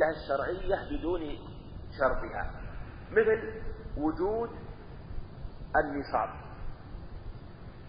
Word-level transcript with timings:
العلة 0.00 0.16
الشرعية 0.16 0.98
بدون 0.98 1.20
شرطها 1.98 2.50
مثل 3.10 3.62
وجود 3.96 4.50
النصاب 5.76 6.30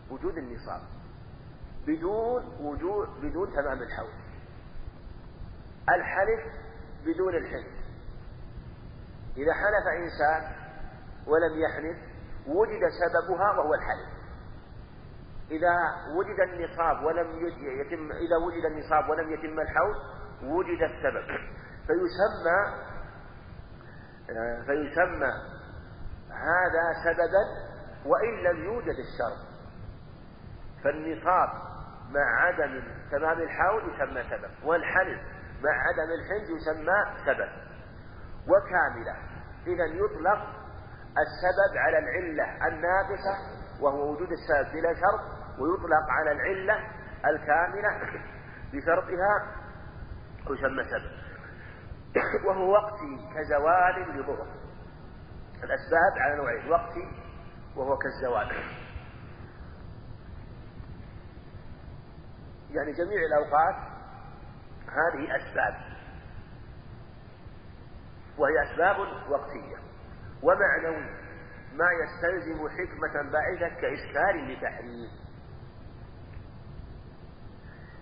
وجود 0.09 0.37
النصاب 0.37 0.81
بدون 1.87 2.45
وجود 2.59 3.07
بدون 3.21 3.53
تمام 3.53 3.81
الحول 3.81 4.13
الحلف 5.89 6.41
بدون 7.05 7.35
الحلف. 7.35 7.81
إذا 9.37 9.53
حلف 9.53 9.85
إنسان 9.97 10.55
ولم 11.27 11.59
يحلف 11.59 11.97
وجد 12.47 12.81
سببها 13.01 13.51
وهو 13.51 13.73
الحلف. 13.73 14.21
إذا 15.51 15.73
وجد 16.17 16.39
النصاب 16.39 17.03
ولم 17.03 17.45
يتم 17.81 18.11
إذا 18.11 18.37
وجد 18.45 18.65
النصاب 18.65 19.09
ولم 19.09 19.33
يتم 19.33 19.59
الحول 19.59 19.95
وجد 20.43 20.81
السبب. 20.81 21.39
فيسمى 21.91 22.91
فيسمى 24.65 25.31
هذا 26.29 26.85
سببا 27.05 27.71
وإن 28.05 28.43
لم 28.43 28.63
يوجد 28.63 28.95
الشرط 28.99 29.51
فالنصاب 30.83 31.49
مع 32.09 32.41
عدم 32.45 32.83
تمام 33.11 33.41
الحول 33.41 33.93
يسمى 33.93 34.23
سبب 34.23 34.67
والحلف 34.67 35.21
مع 35.63 35.71
عدم 35.71 36.11
الحنج 36.19 36.49
يسمى 36.57 37.25
سبب. 37.25 37.49
وكاملة 38.47 39.15
إذا 39.67 39.85
يطلق 39.85 40.41
السبب 41.17 41.77
على 41.77 41.97
العلة 41.97 42.67
الناقصة 42.67 43.33
وهو 43.81 44.11
وجود 44.11 44.29
السبب 44.31 44.73
بلا 44.73 44.93
شرط 44.93 45.21
ويطلق 45.59 46.09
على 46.09 46.31
العلة 46.31 46.89
الكاملة 47.25 48.21
بشرطها 48.73 49.55
يسمى 50.49 50.83
سبب. 50.83 51.20
وهو 52.47 52.71
وقتي 52.71 53.29
كزوال 53.35 54.17
لظهر 54.17 54.47
الأسباب 55.63 56.13
على 56.17 56.35
نوعين 56.35 56.71
وقتي 56.71 57.11
وهو 57.75 57.97
كالزوال. 57.97 58.51
يعني 62.71 62.91
جميع 62.91 63.19
الأوقات 63.25 63.75
هذه 64.87 65.35
أسباب. 65.35 65.75
وهي 68.37 68.71
أسباب 68.71 68.97
وقتية. 69.29 69.77
ومعنوي 70.43 71.21
ما 71.73 71.87
يستلزم 72.03 72.69
حكمة 72.69 73.31
باعثة 73.31 73.81
كإشكال 73.81 74.47
لتحريم. 74.53 75.09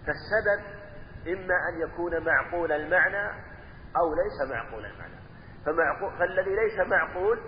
فالسبب 0.06 0.80
إما 1.28 1.56
أن 1.70 1.82
يكون 1.82 2.26
معقول 2.26 2.72
المعنى 2.72 3.50
أو 3.98 4.14
ليس 4.14 4.52
معقول 4.52 4.86
المعنى 4.86 5.20
فمعقول 5.66 6.18
فالذي 6.20 6.56
ليس 6.56 6.88
معقول 6.88 7.40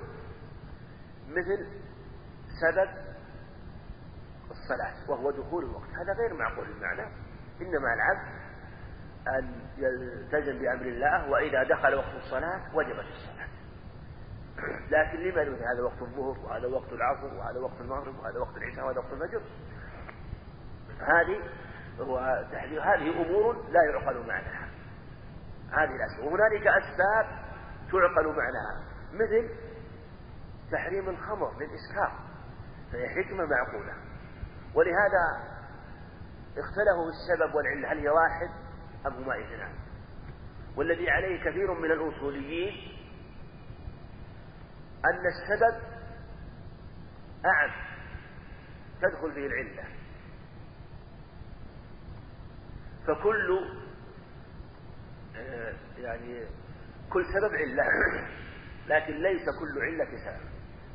مثل 1.30 1.68
سبب 2.62 2.90
الصلاة 4.52 5.10
وهو 5.10 5.32
دخول 5.32 5.64
الوقت. 5.64 5.90
هذا 5.90 6.14
غير 6.14 6.34
معقول 6.34 6.66
المعنى. 6.70 7.08
إنما 7.62 7.94
العبد 7.94 8.42
أن 9.28 9.62
يلتزم 9.78 10.60
بأمر 10.60 10.86
الله 10.86 11.30
وإذا 11.30 11.64
دخل 11.64 11.96
وقت 11.96 12.16
الصلاة 12.16 12.76
وجبت 12.76 13.06
الصلاة. 13.06 13.48
لكن 14.92 15.30
نقول 15.30 15.56
هذا 15.56 15.84
وقت 15.84 16.02
الظهر 16.02 16.40
وهذا 16.40 16.68
وقت 16.68 16.94
العصر 16.94 17.34
وهذا 17.34 17.60
وقت 17.60 17.82
المغرب 17.82 18.20
وهذا 18.20 18.40
وقت 18.40 18.58
العشاء 18.58 18.86
وهذا 18.86 19.00
وقت 19.00 19.14
الفجر 19.14 19.42
هذه 21.00 21.42
هو 22.00 22.18
هذه 22.82 23.22
أمور 23.22 23.66
لا 23.70 23.84
يعقل 23.84 24.28
معناها. 24.28 24.71
هذه 25.72 25.96
الأسباب 25.96 26.26
وهنالك 26.26 26.68
أسباب 26.68 27.26
تعقل 27.92 28.28
معناها. 28.28 28.84
مثل 29.14 29.50
تحريم 30.72 31.10
الخمر 31.10 31.52
للإسكار 31.60 32.12
فهي 32.92 33.10
حكمة 33.10 33.46
معقولة. 33.46 33.94
ولهذا 34.76 35.52
اختلفوا 36.58 37.10
السبب 37.10 37.56
والعلة 37.56 37.92
هل 37.92 37.98
هي 37.98 38.10
واحد 38.10 38.50
أم 39.06 39.14
هما 39.14 39.40
اثنان. 39.40 39.74
والذي 40.76 41.10
عليه 41.10 41.44
كثير 41.44 41.74
من 41.74 41.92
الأصوليين 41.92 42.74
أن 45.06 45.26
السبب 45.26 45.82
أعم 47.46 47.72
تدخل 49.02 49.34
فيه 49.34 49.48
العلة. 49.48 49.84
فكل 53.08 53.81
يعني 55.98 56.46
كل 57.10 57.26
سبب 57.26 57.56
علة. 57.56 57.84
لكن 58.92 59.14
ليس 59.22 59.42
كل 59.60 59.82
علة 59.82 60.18
سبب 60.26 60.52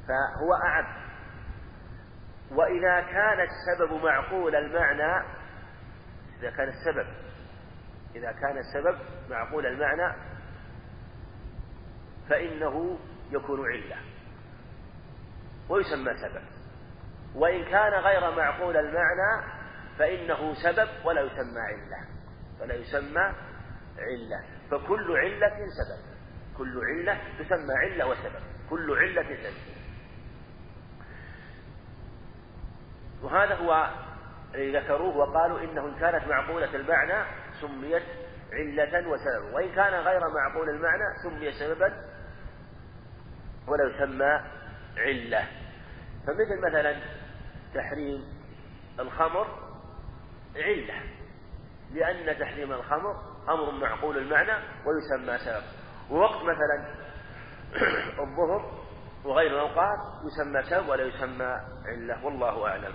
فهو 0.08 0.54
أعم. 0.64 1.06
وإذا 2.50 3.00
كان 3.00 3.40
السبب 3.40 4.04
معقول 4.04 4.56
المعنى 4.56 5.26
إذا 6.40 6.50
كان 6.50 6.68
السبب 6.68 7.06
إذا 8.14 8.32
كان 8.32 8.58
السبب 8.58 8.98
معقول 9.30 9.66
المعنى 9.66 10.16
فإنه 12.28 12.98
يكون 13.30 13.72
علة. 13.72 13.96
ويسمى 15.68 16.14
سبب. 16.14 16.42
وإن 17.34 17.64
كان 17.64 17.92
غير 17.92 18.36
معقول 18.36 18.76
المعنى 18.76 19.52
فإنه 19.98 20.54
سبب 20.54 20.88
ولا 21.04 21.20
يسمى 21.20 21.60
علة. 21.60 22.06
ولا 22.60 22.74
يسمى 22.74 23.34
علة. 23.98 24.44
فكل 24.70 25.16
علة 25.16 25.56
سبب. 25.56 26.16
كل 26.58 26.80
علة 26.84 27.20
تسمى 27.38 27.74
علة 27.82 28.06
وسبب. 28.06 28.42
كل 28.70 28.98
علة 28.98 29.36
سبب. 29.42 29.76
وهذا 33.22 33.54
هو 33.54 33.90
ذكروه 34.54 35.16
وقالوا 35.16 35.60
إنه 35.60 35.86
إن 35.86 35.94
كانت 36.00 36.28
معقولة 36.28 36.74
المعنى 36.76 37.24
سميت 37.60 38.02
علة 38.52 39.08
وسببا. 39.08 39.54
وإن 39.54 39.74
كان 39.74 39.94
غير 39.94 40.20
معقول 40.20 40.70
المعنى 40.70 41.04
سمي 41.22 41.52
سببا 41.52 42.04
ولا 43.66 43.94
يسمى 43.94 44.40
علة. 44.96 45.48
فمثل 46.26 46.60
مثلا 46.68 46.96
تحريم 47.74 48.24
الخمر 49.00 49.46
علة. 50.56 51.02
لأن 51.92 52.38
تحريم 52.38 52.72
الخمر 52.72 53.35
أمر 53.48 53.70
معقول 53.70 54.18
المعنى 54.18 54.64
ويسمى 54.86 55.38
سبب. 55.38 55.62
ووقت 56.10 56.42
مثلا 56.42 56.94
الظهر 58.24 58.86
وغير 59.24 59.50
الأوقات 59.50 59.98
يسمى 60.24 60.62
سبب 60.62 60.88
ولا 60.88 61.04
يسمى 61.04 61.60
علة 61.86 62.24
والله 62.24 62.66
أعلم. 62.68 62.94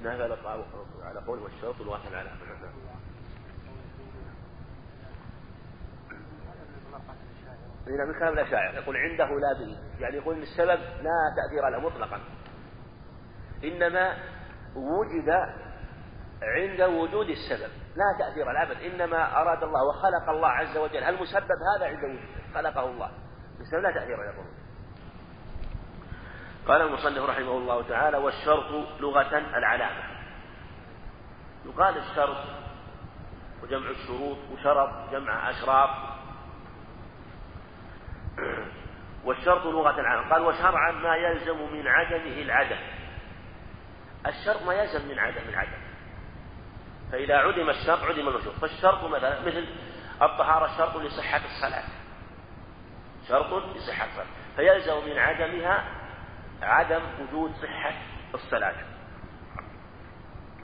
هذا 0.00 0.38
على 1.02 1.20
قول 1.26 1.38
والشرط 1.38 1.80
الواحد 1.80 2.14
على 2.14 2.30
إذا 7.86 8.04
من 8.04 8.18
كلام 8.18 8.32
الأشاعرة 8.32 8.74
يقول 8.74 8.96
عنده 8.96 9.26
لا 9.26 9.52
بئس 9.58 10.00
يعني 10.00 10.16
يقول 10.16 10.36
إن 10.36 10.42
السبب 10.42 10.80
لا 11.02 11.34
تأثير 11.36 11.68
له 11.68 11.80
مطلقا. 11.80 12.20
إنما 13.64 14.16
وجد 14.76 15.30
عند 16.42 16.80
وجود 16.80 17.28
السبب 17.28 17.70
لا 17.96 18.18
تأثير 18.18 18.50
الأبد 18.50 18.76
إنما 18.76 19.40
أراد 19.40 19.62
الله 19.62 19.84
وخلق 19.84 20.30
الله 20.30 20.48
عز 20.48 20.76
وجل. 20.76 21.04
المسبب 21.04 21.58
هذا 21.76 21.86
عند 21.86 22.04
وجوده 22.04 22.22
خلقه 22.54 22.90
الله. 22.90 23.10
السبب 23.60 23.82
لا 23.82 23.90
تأثير 23.90 24.16
له 24.16 24.44
قال 26.68 26.82
المصنف 26.82 27.30
رحمه 27.30 27.52
الله 27.52 27.88
تعالى 27.88 28.16
والشرط 28.16 29.00
لغة 29.00 29.38
العلامة. 29.38 30.02
يقال 31.64 31.98
الشرط 31.98 32.36
وجمع 33.62 33.90
الشروط 33.90 34.38
وشرط 34.52 35.10
جمع 35.12 35.50
أشراط. 35.50 35.90
والشرط 39.26 39.66
لغة 39.66 40.00
العلامة. 40.00 40.30
قال 40.30 40.42
وشرعا 40.42 40.92
ما 40.92 41.16
يلزم 41.16 41.72
من 41.72 41.88
عدمه 41.88 42.42
العدم. 42.42 42.78
الشرط 44.26 44.62
ما 44.62 44.74
يلزم 44.74 45.08
من 45.08 45.18
عدم 45.18 45.48
العدم 45.48 45.82
فإذا 47.12 47.36
عدم 47.36 47.70
الشرط 47.70 48.02
عدم 48.02 48.28
المشروط 48.28 48.54
فالشرط 48.54 49.04
مثلا 49.04 49.40
مثل 49.40 49.66
الطهارة 50.22 50.78
شرط 50.78 50.96
لصحة 50.96 51.40
الصلاة. 51.44 51.84
شرط 53.28 53.76
لصحة 53.76 54.06
الصلاة. 54.06 54.26
فيلزم 54.56 55.10
من 55.10 55.18
عدمها 55.18 55.84
عدم 56.62 57.02
وجود 57.20 57.52
صحة 57.54 57.92
الصلاة. 58.34 58.74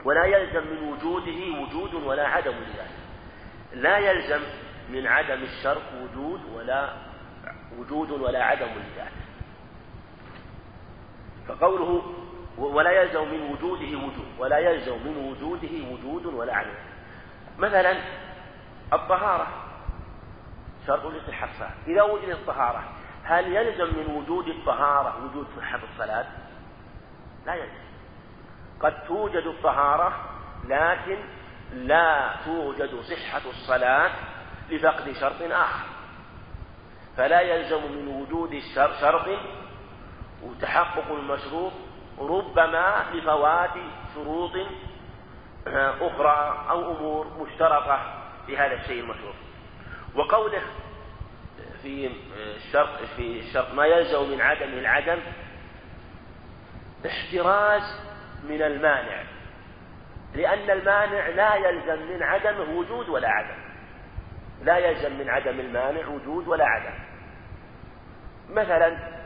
ولا 0.05 0.25
يلزم 0.25 0.67
من 0.67 0.93
وجوده 0.93 1.61
وجود 1.61 1.93
ولا 1.93 2.27
عدم 2.27 2.51
لذلك. 2.51 2.99
لا 3.73 3.97
يلزم 3.97 4.41
من 4.89 5.07
عدم 5.07 5.43
الشرط 5.43 5.83
وجود 6.01 6.45
ولا 6.45 6.93
وجود 7.77 8.11
ولا 8.11 8.43
عدم 8.43 8.67
لذلك. 8.67 9.11
فقوله 11.47 12.18
ولا 12.59 12.91
يلزم 12.91 13.31
من 13.31 13.41
وجوده 13.51 13.97
وجود 13.97 14.25
ولا 14.37 14.57
يلزم 14.57 14.97
من 15.07 15.17
وجوده 15.17 15.91
وجود 15.91 16.25
ولا 16.25 16.55
عدم 16.55 16.75
مثلا 17.57 17.97
الطهارة 18.93 19.47
شرط 20.87 21.05
لصحة 21.05 21.49
الصلاة 21.49 21.73
إذا 21.87 22.01
وجدت 22.01 22.29
الطهارة 22.29 22.83
هل 23.23 23.55
يلزم 23.55 23.97
من 23.99 24.15
وجود 24.15 24.47
الطهارة 24.47 25.25
وجود 25.25 25.47
صحة 25.57 25.79
الصلاة؟ 25.91 26.25
لا 27.45 27.55
يلزم. 27.55 27.89
قد 28.79 29.03
توجد 29.07 29.47
الطهارة 29.47 30.13
لكن 30.65 31.17
لا 31.73 32.35
توجد 32.45 33.01
صحة 33.01 33.49
الصلاة 33.49 34.11
لفقد 34.69 35.11
شرط 35.11 35.51
آخر. 35.51 35.85
فلا 37.17 37.41
يلزم 37.41 37.91
من 37.91 38.07
وجود 38.07 38.59
شرط 39.01 39.27
وتحقق 40.43 41.11
المشروط 41.11 41.73
ربما 42.19 43.05
لفوات 43.13 43.73
شروط 44.15 44.51
أخرى 46.01 46.65
أو 46.69 46.91
أمور 46.91 47.27
مشترطة 47.39 47.99
في 48.47 48.57
هذا 48.57 48.73
الشيء 48.73 48.99
المشروط 49.03 49.35
وقوله 50.15 50.61
في 51.81 52.09
الشرط 52.55 53.03
في 53.17 53.39
الشرط 53.39 53.73
ما 53.73 53.85
يلزم 53.85 54.31
من 54.31 54.41
عدم 54.41 54.69
العدم 54.69 55.19
احتراز 57.05 58.01
من 58.43 58.61
المانع 58.61 59.23
لأن 60.35 60.69
المانع 60.69 61.27
لا 61.27 61.55
يلزم 61.55 62.01
من 62.13 62.23
عدمه 62.23 62.77
وجود 62.77 63.09
ولا 63.09 63.29
عدم. 63.29 63.59
لا 64.63 64.77
يلزم 64.77 65.19
من 65.19 65.29
عدم 65.29 65.59
المانع 65.59 66.07
وجود 66.07 66.47
ولا 66.47 66.65
عدم. 66.65 66.93
مثلا 68.49 69.18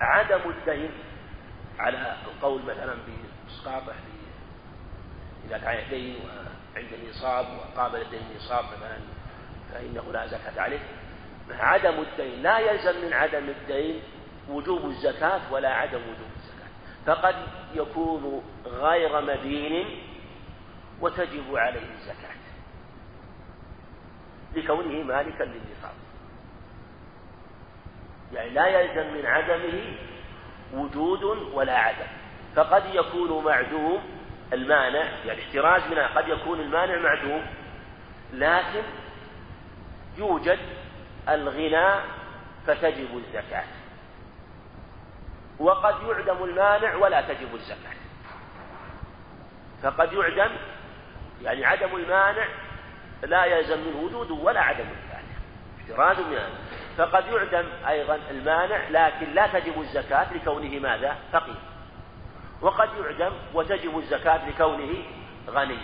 عدم 0.00 0.50
الدين 0.50 0.90
على 1.78 2.16
القول 2.26 2.62
مثلا 2.62 2.96
بإسقاطه 3.06 3.94
إذا 5.46 5.58
كان 5.58 5.88
دين 5.90 6.16
وعنده 6.74 6.96
نصاب 7.10 7.46
وقابل 7.58 8.00
الدين 8.00 8.20
نصاب 8.36 8.64
مثلا 8.64 8.98
فإنه 9.72 10.12
لا 10.12 10.26
زكاة 10.26 10.62
عليه. 10.62 10.78
عدم 11.50 11.94
الدين 12.00 12.42
لا 12.42 12.58
يلزم 12.58 13.06
من 13.06 13.12
عدم 13.12 13.48
الدين 13.48 14.02
وجوب 14.48 14.84
الزكاة 14.84 15.52
ولا 15.52 15.68
عدم 15.74 16.00
وجوب 16.00 16.30
الزكاة. 16.36 16.68
فقد 17.06 17.34
يكون 17.74 18.42
غير 18.66 19.20
مدين 19.20 19.86
وتجب 21.00 21.56
عليه 21.56 21.90
الزكاة. 21.94 22.36
لكونه 24.54 25.02
مالكا 25.02 25.44
للنصاب. 25.44 25.94
يعني 28.32 28.50
لا 28.50 28.66
يلزم 28.66 29.14
من 29.14 29.26
عدمه 29.26 29.82
وجود 30.72 31.24
ولا 31.52 31.78
عدم. 31.78 32.06
فقد 32.56 32.82
يكون 32.94 33.44
معدوم 33.44 34.02
المانع 34.52 35.04
يعني 35.26 35.42
احتراز 35.42 35.82
منها 35.90 36.06
قد 36.06 36.28
يكون 36.28 36.60
المانع 36.60 36.98
معدوم 36.98 37.46
لكن 38.32 38.82
يوجد 40.18 40.58
الغنى 41.28 42.00
فتجب 42.66 43.16
الزكاة. 43.16 43.64
وقد 45.58 45.94
يعدم 46.08 46.44
المانع 46.44 46.94
ولا 46.94 47.20
تجب 47.20 47.54
الزكاة. 47.54 47.96
فقد 49.82 50.12
يعدم 50.12 50.56
يعني 51.42 51.64
عدم 51.64 51.96
المانع 51.96 52.46
لا 53.22 53.44
يلزم 53.44 53.78
من 53.78 53.94
وجوده 53.94 54.34
ولا 54.34 54.60
عدم 54.60 54.84
المانع. 54.84 55.26
احتراز 55.80 56.26
منها 56.26 56.48
فقد 56.96 57.26
يعدم 57.26 57.68
أيضا 57.88 58.18
المانع 58.30 58.88
لكن 58.88 59.32
لا 59.34 59.46
تجب 59.46 59.80
الزكاة 59.80 60.34
لكونه 60.34 60.78
ماذا؟ 60.78 61.16
فقير 61.32 61.54
وقد 62.62 62.88
يعدم 63.00 63.32
وتجب 63.54 63.98
الزكاة 63.98 64.48
لكونه 64.48 64.94
غني 65.48 65.78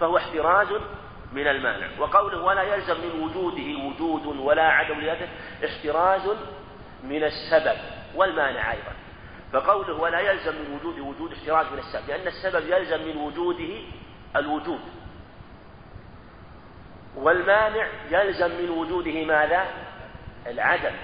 فهو 0.00 0.16
احتراز 0.16 0.68
من 1.32 1.46
المانع 1.46 1.86
وقوله 1.98 2.42
ولا 2.42 2.62
يلزم 2.62 2.96
من 3.00 3.22
وجوده 3.22 3.84
وجود 3.86 4.26
ولا 4.26 4.62
عدم 4.68 5.00
لذاته 5.00 5.28
احتراز 5.64 6.36
من 7.04 7.24
السبب 7.24 7.76
والمانع 8.14 8.72
أيضا 8.72 8.92
فقوله 9.52 9.94
ولا 9.94 10.20
يلزم 10.20 10.54
من 10.54 10.74
وجوده 10.80 11.02
وجود 11.02 11.32
احتراز 11.32 11.66
من 11.72 11.78
السبب 11.78 12.08
لأن 12.08 12.26
السبب 12.26 12.68
يلزم 12.68 13.08
من 13.08 13.16
وجوده 13.16 13.78
الوجود 14.36 14.80
والمانع 17.16 17.86
يلزم 18.10 18.50
من 18.50 18.70
وجوده 18.70 19.24
ماذا؟ 19.24 19.66
العدم. 20.46 20.94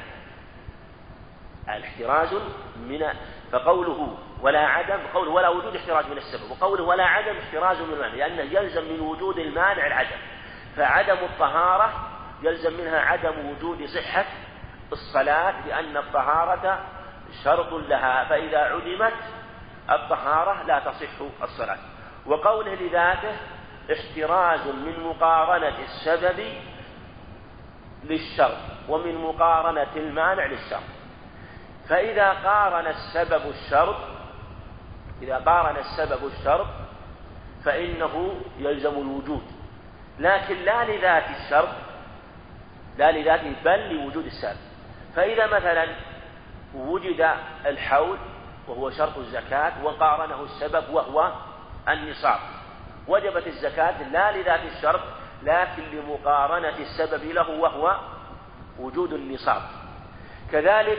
الاحتراز 1.69 2.35
من 2.77 3.07
فقوله 3.53 4.19
ولا 4.41 4.61
عدم 4.61 5.07
قوله 5.15 5.31
ولا 5.31 5.49
وجود 5.49 5.77
احتراز 5.77 6.07
من 6.07 6.17
السبب 6.17 6.51
وقوله 6.51 6.85
ولا 6.85 7.05
عدم 7.05 7.37
احتراز 7.37 7.81
من 7.81 7.95
المانع 7.95 8.15
لأنه 8.15 8.43
يلزم 8.43 8.85
من 8.93 9.01
وجود 9.01 9.39
المانع 9.39 9.87
العدم. 9.87 10.17
فعدم 10.77 11.17
الطهارة 11.25 12.11
يلزم 12.43 12.73
منها 12.81 13.01
عدم 13.01 13.51
وجود 13.51 13.85
صحة 13.85 14.25
الصلاة 14.93 15.67
لأن 15.67 15.97
الطهارة 15.97 16.81
شرط 17.45 17.73
لها. 17.73 18.25
فإذا 18.25 18.59
عدمت 18.59 19.15
الطهارة 19.91 20.63
لا 20.63 20.79
تصح 20.79 21.43
الصلاة. 21.43 21.79
وقوله 22.27 22.75
لذاته 22.75 23.37
احتراز 23.93 24.67
من 24.67 25.01
مقارنة 25.01 25.79
السبب 25.79 26.55
للشرط. 28.05 28.76
ومن 28.89 29.15
مقارنة 29.15 29.97
المانع 29.97 30.47
للشرط 30.47 30.83
فإذا 31.89 32.33
قارن 32.33 32.87
السبب 32.87 33.43
الشرط 33.51 33.97
إذا 35.23 35.37
قارن 35.37 35.77
السبب 35.77 36.27
الشرط 36.27 36.67
فإنه 37.65 38.35
يلزم 38.59 38.91
الوجود. 38.91 39.43
لكن 40.19 40.55
لا 40.55 40.85
لذات 40.85 41.25
الشرط 41.31 41.69
لا 42.99 43.13
لذاته 43.13 43.53
بل 43.65 43.95
لوجود 43.95 44.25
السبب. 44.25 44.57
فإذا 45.17 45.47
مثلا 45.47 45.87
وجد 46.75 47.31
الحول 47.67 48.19
وهو 48.69 48.91
شرط 48.91 49.19
الزكاة 49.19 49.85
وقارنه 49.85 50.43
السبب 50.43 50.85
وهو 50.91 51.33
النصاب. 51.89 52.41
وجبت 53.09 53.47
الزكاة 53.47 54.03
لا 54.03 54.37
لذات 54.37 54.61
الشرط 54.77 55.01
لكن 55.43 55.83
لمقارنة 55.83 56.79
السبب 56.79 57.25
له 57.25 57.51
وهو 57.51 57.97
وجود 58.79 59.13
النصاب. 59.13 59.63
كذلك 60.53 60.99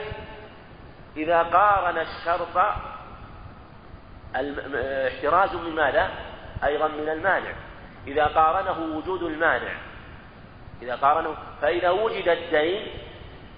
إذا 1.18 1.44
قارن 1.44 1.98
الشرط 1.98 2.58
احتراز 5.08 5.56
من 5.56 5.76
ماذا؟ 5.76 6.10
أيضا 6.64 6.88
من 6.88 7.10
المانع. 7.10 7.54
إذا 8.08 8.26
قارنه 8.26 8.98
وجود 8.98 9.24
المانع. 9.24 9.72
إذا 10.82 10.96
قارنه 10.96 11.36
فإذا 11.62 11.90
وجد 11.90 12.28
الدين 12.28 12.88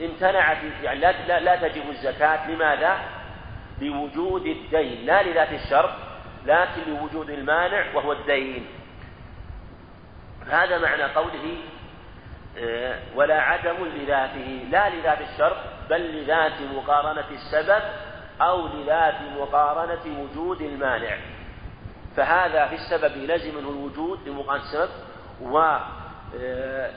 امتنعت 0.02 0.58
يعني 0.84 1.00
لا, 1.00 1.12
لا, 1.28 1.40
لا 1.40 1.68
تجب 1.68 1.90
الزكاة. 1.90 2.52
لماذا؟ 2.52 3.00
لوجود 3.82 4.46
الدين. 4.46 5.06
لا 5.06 5.24
لذات 5.24 5.52
الشرط 5.54 5.92
لكن 6.46 6.82
لوجود 6.88 7.30
المانع 7.30 7.96
وهو 7.96 8.12
الدين. 8.12 8.68
هذا 10.50 10.78
معنى 10.78 11.04
قوله 11.04 11.58
ولا 13.16 13.42
عدم 13.42 13.86
لذاته 13.86 14.68
لا 14.72 14.90
لذات 14.90 15.22
الشرط 15.22 15.58
بل 15.90 16.22
لذات 16.22 16.62
مقارنة 16.62 17.30
السبب 17.32 17.84
أو 18.42 18.68
لذات 18.68 19.22
مقارنة 19.22 20.20
وجود 20.22 20.62
المانع. 20.62 21.18
فهذا 22.18 22.68
في 22.68 22.76
السبب 22.76 23.18
لزم 23.18 23.58
منه 23.58 23.70
الوجود 23.70 24.28
لمقارنة 24.28 24.64
السبب 24.64 24.90
و 25.42 25.78
آه، 26.42 26.92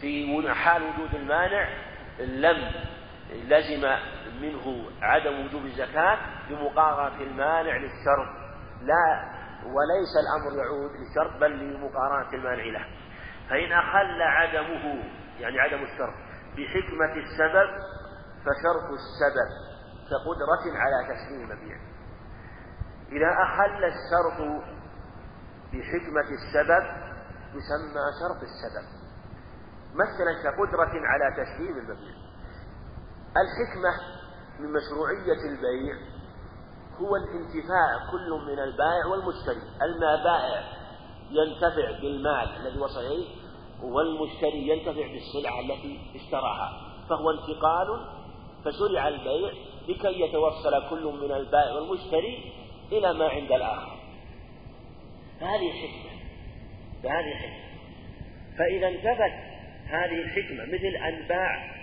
في 0.00 0.24
حال 0.54 0.82
وجود 0.82 1.14
المانع 1.14 1.68
لم 2.18 2.70
لزم 3.32 3.96
منه 4.40 4.84
عدم 5.02 5.46
وجوب 5.46 5.64
الزكاة 5.64 6.18
بمقارنة 6.50 7.22
المانع 7.22 7.76
للشرط. 7.76 8.28
لا 8.82 9.30
وليس 9.64 10.12
الأمر 10.22 10.64
يعود 10.64 10.90
للشرط 10.90 11.40
بل 11.40 11.50
لمقارنة 11.50 12.32
المانع 12.32 12.64
له. 12.64 12.99
فإن 13.50 13.72
أخل 13.72 14.22
عدمه 14.22 15.04
يعني 15.38 15.60
عدم 15.60 15.82
الشرط 15.82 16.14
بحكمة 16.56 17.12
السبب 17.12 17.70
فشرط 18.40 18.88
السبب 19.00 19.50
كقدرة 20.10 20.78
على 20.78 21.14
تسليم 21.14 21.50
المبيع 21.50 21.76
إذا 23.12 23.30
أخل 23.42 23.84
الشرط 23.84 24.62
بحكمة 25.72 26.28
السبب 26.38 27.10
يسمى 27.54 28.02
شرط 28.20 28.42
السبب. 28.42 28.88
مثلا 29.94 30.42
كقدرة 30.44 31.06
على 31.06 31.44
تسليم 31.44 31.78
المبيع. 31.78 32.14
الحكمة 33.42 33.92
من 34.60 34.72
مشروعية 34.72 35.42
البيع 35.50 35.94
هو 37.00 37.16
الانتفاع 37.16 38.10
كل 38.10 38.30
من 38.46 38.58
البائع 38.58 39.06
والمشتري. 39.06 39.62
البائع 39.82 40.62
ينتفع 41.30 42.00
بالمال 42.00 42.56
الذي 42.56 42.80
وصل 42.80 43.00
إليه 43.00 43.39
والمشتري 43.82 44.68
ينتفع 44.68 45.12
بالسلعة 45.12 45.60
التي 45.60 45.98
اشتراها 46.14 46.90
فهو 47.08 47.30
انتقال 47.30 47.86
فشرع 48.64 49.08
البيع 49.08 49.52
لكي 49.88 50.20
يتوصل 50.20 50.88
كل 50.90 51.04
من 51.04 51.32
البائع 51.32 51.72
والمشتري 51.72 52.52
إلى 52.92 53.12
ما 53.12 53.28
عند 53.28 53.52
الآخر. 53.52 54.00
فهذه 55.40 55.70
حكمة 55.72 56.10
بهذه 57.02 57.32
الحكمة 57.32 57.70
فإذا 58.58 58.88
انتفت 58.88 59.34
هذه 59.86 60.22
الحكمة 60.22 60.64
مثل 60.64 60.96
أن 61.06 61.28
باع 61.28 61.80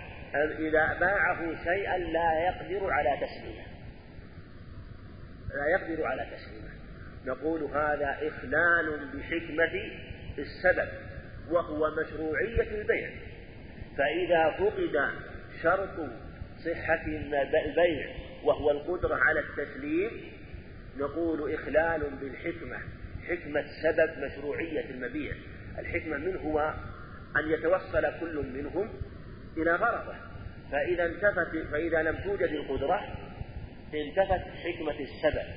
إذا 0.60 1.00
باعه 1.00 1.64
شيئا 1.64 1.98
لا 1.98 2.40
يقدر 2.40 2.92
على 2.92 3.18
تسليمه. 3.28 3.66
لا 5.56 5.68
يقدر 5.80 6.06
على 6.06 6.28
تسليمه. 6.36 6.68
نقول 7.26 7.64
هذا 7.64 8.18
إخلال 8.28 9.10
بحكمة 9.14 9.82
السبب. 10.38 11.07
وهو 11.52 11.92
مشروعية 11.92 12.82
البيع. 12.82 13.10
فإذا 13.98 14.50
فقد 14.60 15.12
شرط 15.64 16.10
صحة 16.66 17.06
البيع 17.66 18.16
وهو 18.44 18.72
القدرة 18.72 19.16
على 19.16 19.40
التسليم 19.40 20.12
نقول 20.98 21.54
إخلال 21.54 22.10
بالحكمة 22.22 22.78
حكمة 23.28 23.66
سبب 23.84 24.10
مشروعية 24.24 24.90
المبيع. 24.90 25.34
الحكمة 25.80 26.18
منه 26.18 26.40
هو 26.40 26.74
أن 27.38 27.52
يتوصل 27.52 28.20
كل 28.20 28.46
منهم 28.54 28.90
إلى 29.58 29.72
غرضه 29.72 30.16
فإذا 30.72 31.06
انتفت 31.06 31.68
فإذا 31.72 32.02
لم 32.02 32.16
توجد 32.16 32.50
القدرة 32.50 33.02
انتفت 33.94 34.42
حكمة 34.42 35.00
السبب. 35.00 35.48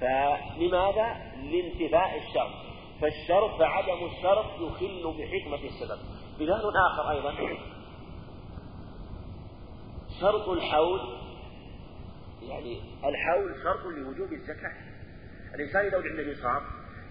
فلماذا؟ 0.00 1.16
لانتفاء 1.36 2.16
الشرط. 2.16 2.75
فالشرط 3.00 3.58
فعدم 3.58 4.06
الشرط 4.06 4.60
يخل 4.60 5.14
بحكمة 5.18 5.68
السبب. 5.68 5.98
مثال 6.34 6.76
آخر 6.76 7.10
أيضا. 7.10 7.32
شرط 10.20 10.48
الحول 10.48 11.00
يعني 12.42 12.80
الحول 13.04 13.54
شرط 13.62 13.86
لوجوب 13.86 14.32
الزكاة. 14.32 14.72
الإنسان 15.54 15.86
إذا 15.86 15.96
عنده 15.96 16.32
نصاب 16.32 16.62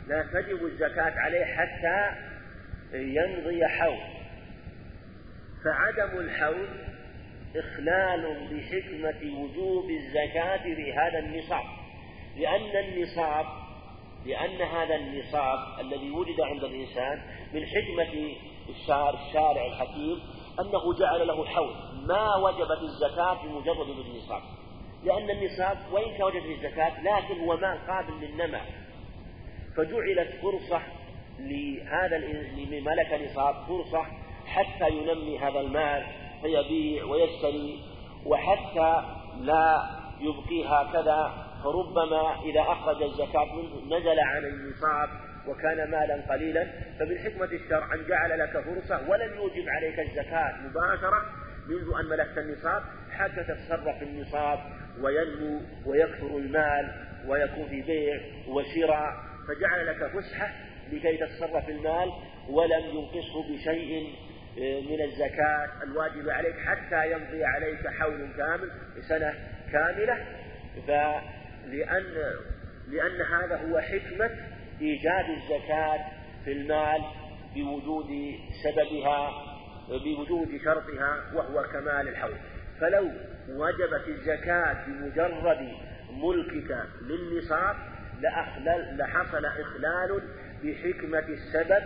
لا 0.08 0.24
تجب 0.24 0.66
الزكاة 0.66 1.20
عليه 1.20 1.46
حتى 1.46 2.16
يمضي 2.94 3.66
حول. 3.66 4.00
فعدم 5.66 6.20
الحول 6.20 6.68
إخلال 7.56 8.48
بحكمة 8.52 9.40
وجوب 9.40 9.90
الزكاة 9.90 10.64
في 10.64 10.94
هذا 10.94 11.20
النصاب. 11.20 11.66
لأن 12.38 12.86
النصاب 12.86 13.65
لأن 14.26 14.62
هذا 14.62 14.96
النصاب 14.96 15.60
الذي 15.80 16.12
وجد 16.12 16.42
عند 16.42 16.64
الإنسان 16.64 17.22
من 17.54 17.66
حكمة 17.66 18.36
الشارع 18.70 19.66
الحكيم 19.66 20.20
أنه 20.60 20.94
جعل 20.94 21.28
له 21.28 21.46
حول 21.46 21.74
ما 22.08 22.36
وجبت 22.36 22.82
الزكاة 22.82 23.44
بمجرد 23.44 23.90
النصاب. 23.90 24.42
لأن 25.04 25.30
النصاب 25.30 25.78
وإن 25.92 26.18
كان 26.18 26.24
وجبت 26.24 26.46
الزكاة 26.46 27.02
لكن 27.04 27.40
هو 27.40 27.58
مال 27.58 27.88
قابل 27.88 28.14
للنمى. 28.22 28.62
فجعلت 29.78 30.42
فرصة 30.42 30.82
لهذا 31.40 32.18
لمن 32.18 32.84
ملك 32.84 33.14
نصاب 33.14 33.56
فرصة 33.68 34.06
حتى 34.46 34.90
ينمي 34.90 35.40
هذا 35.40 35.60
المال 35.60 36.04
فيبيع 36.42 37.06
ويشتري 37.06 37.80
وحتى 38.26 39.04
لا 39.42 39.84
يبقي 40.20 40.66
هكذا 40.66 41.45
فربما 41.66 42.42
إذا 42.44 42.62
أخرج 42.62 43.04
الزكاة 43.04 43.46
منه 43.56 43.98
نزل 43.98 44.20
عن 44.20 44.46
النصاب 44.46 45.10
وكان 45.48 45.92
مالا 45.92 46.22
قليلا 46.30 46.68
فمن 47.00 47.18
حكمة 47.18 47.46
الشرع 47.46 47.94
أن 47.94 48.08
جعل 48.08 48.40
لك 48.40 48.60
فرصة 48.60 49.10
ولم 49.10 49.36
يوجب 49.36 49.70
عليك 49.70 50.00
الزكاة 50.00 50.54
مباشرة 50.62 51.22
منذ 51.68 51.94
أن 52.00 52.06
ملكت 52.06 52.38
النصاب 52.38 52.84
حتى 53.12 53.44
تتصرف 53.44 54.04
النصاب 54.04 54.60
وينمو 55.02 55.62
ويكثر 55.86 56.38
المال 56.38 56.92
ويكون 57.28 57.68
في 57.68 57.82
بيع 57.82 58.20
وشراء 58.48 59.14
فجعل 59.48 59.88
لك 59.88 60.08
فسحة 60.08 60.52
لكي 60.92 61.18
تتصرف 61.18 61.70
المال 61.70 62.12
ولم 62.50 62.84
ينقصه 62.86 63.54
بشيء 63.54 64.16
آه، 64.60 64.82
من 64.82 65.02
الزكاة 65.02 65.70
الواجب 65.84 66.30
عليك 66.30 66.56
حتى 66.60 67.12
يمضي 67.12 67.46
عليك 67.46 67.88
حول 67.88 68.34
كامل 68.38 68.72
سنة 69.02 69.34
كاملة. 69.72 70.26
فلأن 70.88 71.22
لأن 72.88 73.22
هذا 73.22 73.56
هو 73.56 73.80
حكمة 73.80 74.30
إيجاد 74.82 75.26
الزكاة 75.30 76.00
في 76.46 76.52
المال 76.52 77.02
بوجود 77.56 78.36
سببها 78.64 79.32
بوجود 79.90 80.62
شرطها 80.64 81.32
وهو 81.34 81.64
كمال 81.64 82.08
الحول. 82.08 82.38
فلو 82.80 83.12
وجبت 83.50 84.08
الزكاة 84.08 84.86
بمجرد 84.88 85.72
ملكك 86.12 86.86
للنصاب 87.02 87.76
لحصل 88.98 89.46
إخلال 89.46 90.22
بحكمة 90.64 91.20
السبب 91.30 91.84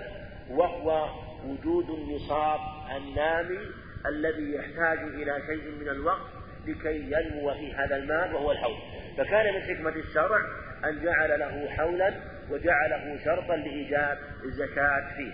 وهو 0.50 1.10
وجود 1.46 1.90
النصاب 1.90 2.60
النامي 2.98 3.60
الذي 4.06 4.54
يحتاج 4.56 4.98
إلى 5.00 5.42
شيء 5.48 5.72
من 5.72 5.90
الوقت 5.90 6.39
لكي 6.68 6.96
ينمو 6.96 7.54
في 7.54 7.74
هذا 7.74 7.96
المال 7.96 8.34
وهو 8.34 8.52
الحول. 8.52 8.78
فكان 9.18 9.54
من 9.54 9.62
حكمة 9.62 9.96
الشرع 9.96 10.40
أن 10.86 11.04
جعل 11.04 11.40
له 11.40 11.70
حولا 11.70 12.14
وجعله 12.50 13.18
شرطا 13.26 13.56
لإيجاب 13.56 14.18
الزكاة 14.44 15.16
فيه. 15.16 15.34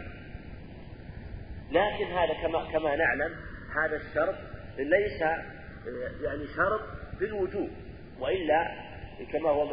لكن 1.71 2.05
هذا 2.05 2.33
كما 2.41 2.71
كما 2.71 2.95
نعلم 2.95 3.31
هذا 3.75 3.95
الشرط 3.95 4.35
ليس 4.77 5.21
يعني 6.21 6.47
شرط 6.55 6.81
بالوجوب 7.19 7.69
وإلا 8.19 8.71
كما 9.33 9.49
هو 9.49 9.67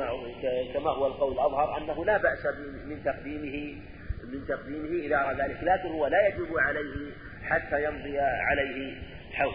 كما 0.75 0.91
هو 0.91 1.07
القول 1.07 1.33
الأظهر 1.33 1.79
أنه 1.79 2.05
لا 2.05 2.17
بأس 2.17 2.47
من 2.87 3.05
تقديمه 3.05 3.77
من 4.25 4.47
تقديمه 4.49 5.21
أراد 5.21 5.41
ذلك. 5.41 5.59
لكن 5.63 5.89
هو 5.89 6.07
لا 6.07 6.29
يجب 6.29 6.59
عليه 6.59 7.13
حتى 7.43 7.85
يمضي 7.85 8.19
عليه 8.21 9.03
حول. 9.33 9.55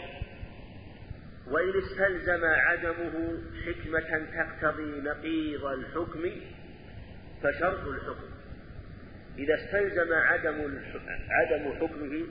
وإن 1.51 1.73
استلزم 1.77 2.45
عدمه 2.45 3.37
حكمة 3.65 4.27
تقتضي 4.35 5.01
نقيض 5.01 5.65
الحكم 5.65 6.31
فشرط 7.43 7.87
الحكم. 7.87 8.27
إذا 9.37 9.55
استلزم 9.55 10.13
عدم 10.13 10.79
عدم 11.29 11.73
حكمه 11.73 12.25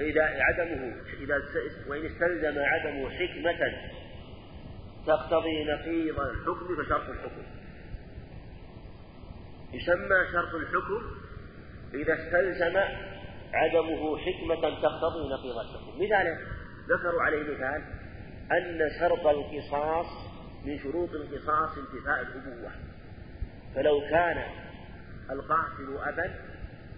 إذا 0.00 0.22
عدمه 0.22 0.96
إذا 1.20 1.42
وإن 1.88 2.06
استلزم 2.06 2.58
عدم 2.58 3.08
حكمة 3.08 3.72
تقتضي 5.06 5.64
نقيض 5.64 6.20
الحكم 6.20 6.76
فشرط 6.76 7.08
الحكم. 7.10 7.42
يسمى 9.72 10.26
شرط 10.32 10.54
الحكم 10.54 11.02
إذا 11.94 12.14
استلزم 12.14 12.76
عدمه 13.54 14.18
حكمة 14.18 14.60
تقتضي 14.60 15.28
نقيض 15.32 15.58
الحكم. 15.58 16.04
مثال 16.04 16.38
ذكروا 16.88 17.22
عليه 17.22 17.42
مثال 17.42 17.97
أن 18.52 18.90
شرط 19.00 19.26
القصاص 19.26 20.06
من 20.64 20.78
شروط 20.78 21.10
القصاص 21.10 21.78
انتفاء 21.78 22.20
الأبوة 22.22 22.70
فلو 23.74 24.00
كان 24.00 24.44
القاتل 25.30 25.98
أبا 25.98 26.34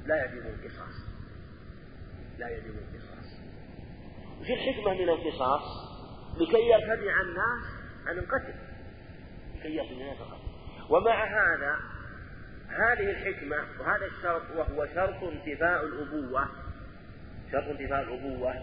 لا 0.07 0.25
يجب 0.25 0.47
القصاص. 0.47 0.95
لا 2.39 2.49
يجب 2.49 2.75
القصاص. 2.79 3.41
وش 4.41 4.51
الحكمة 4.51 4.95
من 4.95 5.09
القصاص 5.09 5.63
لكي 6.41 6.69
يرتدع 6.71 7.21
الناس 7.21 7.65
عن 8.07 8.19
القتل. 8.19 8.55
لكي 9.57 9.77
يرتدع 9.77 9.93
الناس 9.93 10.21
القتل. 10.21 10.51
ومع 10.91 11.25
هذا 11.25 11.77
هذه 12.69 13.11
الحكمة 13.11 13.57
وهذا 13.81 14.07
الشرط 14.07 14.43
وهو 14.57 14.87
شرط 14.95 15.23
انتفاء 15.23 15.85
الأبوة 15.85 16.49
شرط 17.53 17.65
انتفاء 17.65 18.03
الأبوة 18.03 18.55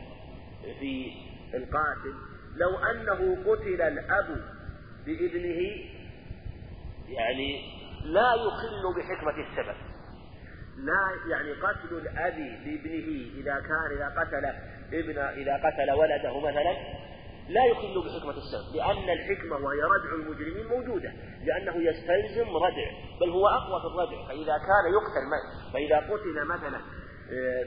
في 0.79 1.11
القاتل 1.53 2.13
لو 2.59 2.77
أنه 2.77 3.37
قتل 3.51 3.81
الأب 3.81 4.41
بابنه 5.05 5.61
يعني 7.07 7.61
لا 8.03 8.33
يخل 8.33 8.83
بحكمة 8.97 9.47
السبب. 9.47 9.75
لا 10.77 11.31
يعني 11.31 11.51
قتل 11.51 11.97
الأب 11.97 12.35
بابنه 12.65 13.31
إذا 13.39 13.59
كان 13.59 13.97
إذا 13.97 14.07
قتل 14.19 14.45
ابن 14.93 15.17
إذا 15.17 15.55
قتل 15.55 15.91
ولده 15.91 16.39
مثلا 16.39 16.73
لا 17.49 17.65
يخل 17.65 18.03
بحكمة 18.05 18.37
السبب 18.37 18.75
لأن 18.75 19.09
الحكمة 19.09 19.55
وهي 19.55 19.81
ردع 19.81 20.13
المجرمين 20.15 20.67
موجودة 20.67 21.13
لأنه 21.43 21.75
يستلزم 21.75 22.55
ردع 22.55 22.89
بل 23.21 23.29
هو 23.29 23.47
أقوى 23.47 23.81
في 23.81 23.87
الردع. 23.87 24.27
فإذا 24.27 24.57
كان 24.57 24.85
يقتل 24.93 25.25
فإذا 25.73 25.97
قتل 25.97 26.45
مثلا 26.45 26.79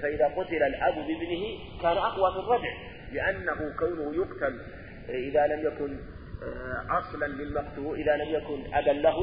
فإذا 0.02 0.26
قتل 0.36 0.62
الأب 0.62 0.94
بابنه 0.94 1.44
كان 1.82 1.96
أقوى 1.96 2.32
في 2.32 2.38
الردع 2.38 2.72
لأنه 3.12 3.76
كونه 3.78 4.14
يقتل 4.14 4.60
إذا 5.14 5.46
لم 5.46 5.66
يكن 5.66 5.98
أصلا 6.90 7.26
للمقتول 7.26 8.00
إذا 8.00 8.16
لم 8.16 8.34
يكن 8.34 8.74
أبا 8.74 8.90
له 8.90 9.18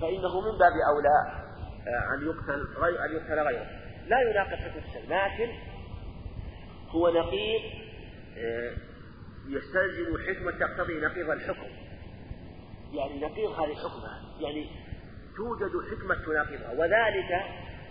فإنه 0.00 0.40
من 0.40 0.58
باب 0.58 0.72
أولى 0.88 1.42
آه، 1.88 2.14
أن 2.14 2.26
يقتل 2.26 2.66
غير 2.76 3.04
أن 3.04 3.12
يقتل 3.12 3.40
غيره. 3.40 3.66
لا 4.06 4.20
يناقض 4.20 4.54
حكم 4.54 4.78
السلم 4.78 5.12
لكن 5.12 5.52
هو 6.88 7.08
نقيض 7.08 7.60
آه، 8.38 8.72
يستلزم 9.48 10.14
الحكمة 10.14 10.50
تقتضي 10.50 11.00
نقيض 11.00 11.30
الحكم. 11.30 11.68
يعني 12.92 13.20
نقيض 13.20 13.50
هذه 13.50 13.70
الحكمة 13.70 14.40
يعني 14.40 14.66
توجد 15.36 15.72
حكمة 15.90 16.14
تناقضها. 16.14 16.72
وذلك 16.72 17.32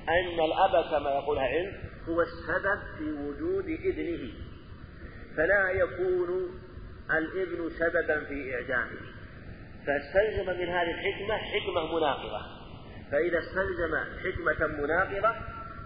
أن 0.09 0.39
الأب 0.39 0.85
كما 0.91 1.09
يقول 1.09 1.37
العلم 1.37 1.73
هو 2.09 2.21
السبب 2.21 2.79
في 2.97 3.11
وجود 3.11 3.65
ابنه 3.65 4.33
فلا 5.37 5.69
يكون 5.69 6.59
الابن 7.11 7.69
سببا 7.69 8.25
في 8.25 8.55
إعدامه 8.55 8.99
فاستلزم 9.87 10.59
من 10.59 10.69
هذه 10.69 10.91
الحكمة 10.91 11.37
حكمة 11.37 11.95
مناقضة. 11.95 12.41
فإذا 13.11 13.39
استلزم 13.39 13.95
حكمة 14.23 14.67
مناقضة 14.67 15.35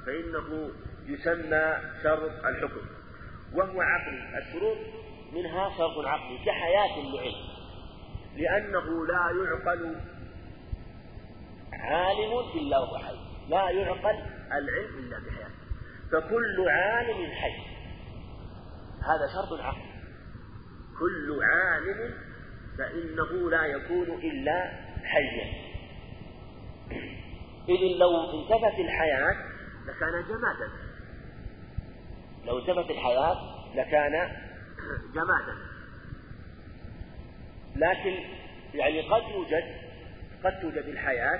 فإنه 0.05 0.71
يسمى 1.05 1.77
شرط 2.03 2.45
الحكم. 2.45 2.81
وهو 3.53 3.81
عقلي. 3.81 4.37
الشروط 4.37 4.77
منها 5.33 5.69
شرط 5.77 6.05
عقلي 6.05 6.37
كحياة 6.45 6.99
العلم. 6.99 7.55
لأنه 8.35 9.05
لا 9.07 9.43
يعقل 9.43 9.95
عالم 11.73 12.31
إلا 12.55 12.79
وهو 12.79 12.97
حي. 12.97 13.15
لا 13.49 13.69
يعقل 13.69 14.17
العلم 14.51 14.97
إلا 14.99 15.19
بحياة 15.19 15.49
فكل 16.11 16.69
عالم 16.69 17.31
حي. 17.31 17.75
هذا 19.03 19.27
شرط 19.33 19.59
عقلي. 19.59 19.94
كل 20.99 21.39
عالم 21.43 22.13
فإنه 22.77 23.49
لا 23.49 23.65
يكون 23.65 24.09
إلا 24.09 24.71
حيا. 25.03 25.65
إذ 27.69 27.97
لو 27.97 28.41
انتفت 28.41 28.79
الحياة 28.79 29.35
لكان 29.87 30.23
جمادا. 30.29 30.69
لو 32.45 32.59
انتفت 32.59 32.91
الحياة 32.91 33.35
لكان 33.75 34.31
جمادا. 35.15 35.55
لكن 37.75 38.15
يعني 38.73 39.01
قد 39.01 39.23
يوجد 39.33 39.63
قد 40.43 40.59
توجد 40.61 40.85
الحياة 40.85 41.39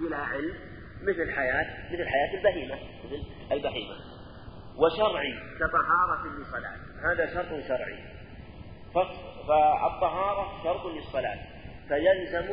بلا 0.00 0.16
علم 0.16 0.54
مثل 1.02 1.32
حياة 1.32 1.92
مثل 1.92 2.08
حياة 2.08 2.38
البهيمة 2.38 2.74
مثل 3.04 3.52
البهيمة. 3.52 3.94
وشرعي 4.76 5.34
كطهارة 5.56 6.38
للصلاة. 6.38 6.76
هذا 7.12 7.34
شرط 7.34 7.66
شرعي. 7.68 8.15
فالطهارة 9.48 10.62
شرط 10.64 10.86
للصلاة. 10.86 11.38
فيلزم 11.88 12.48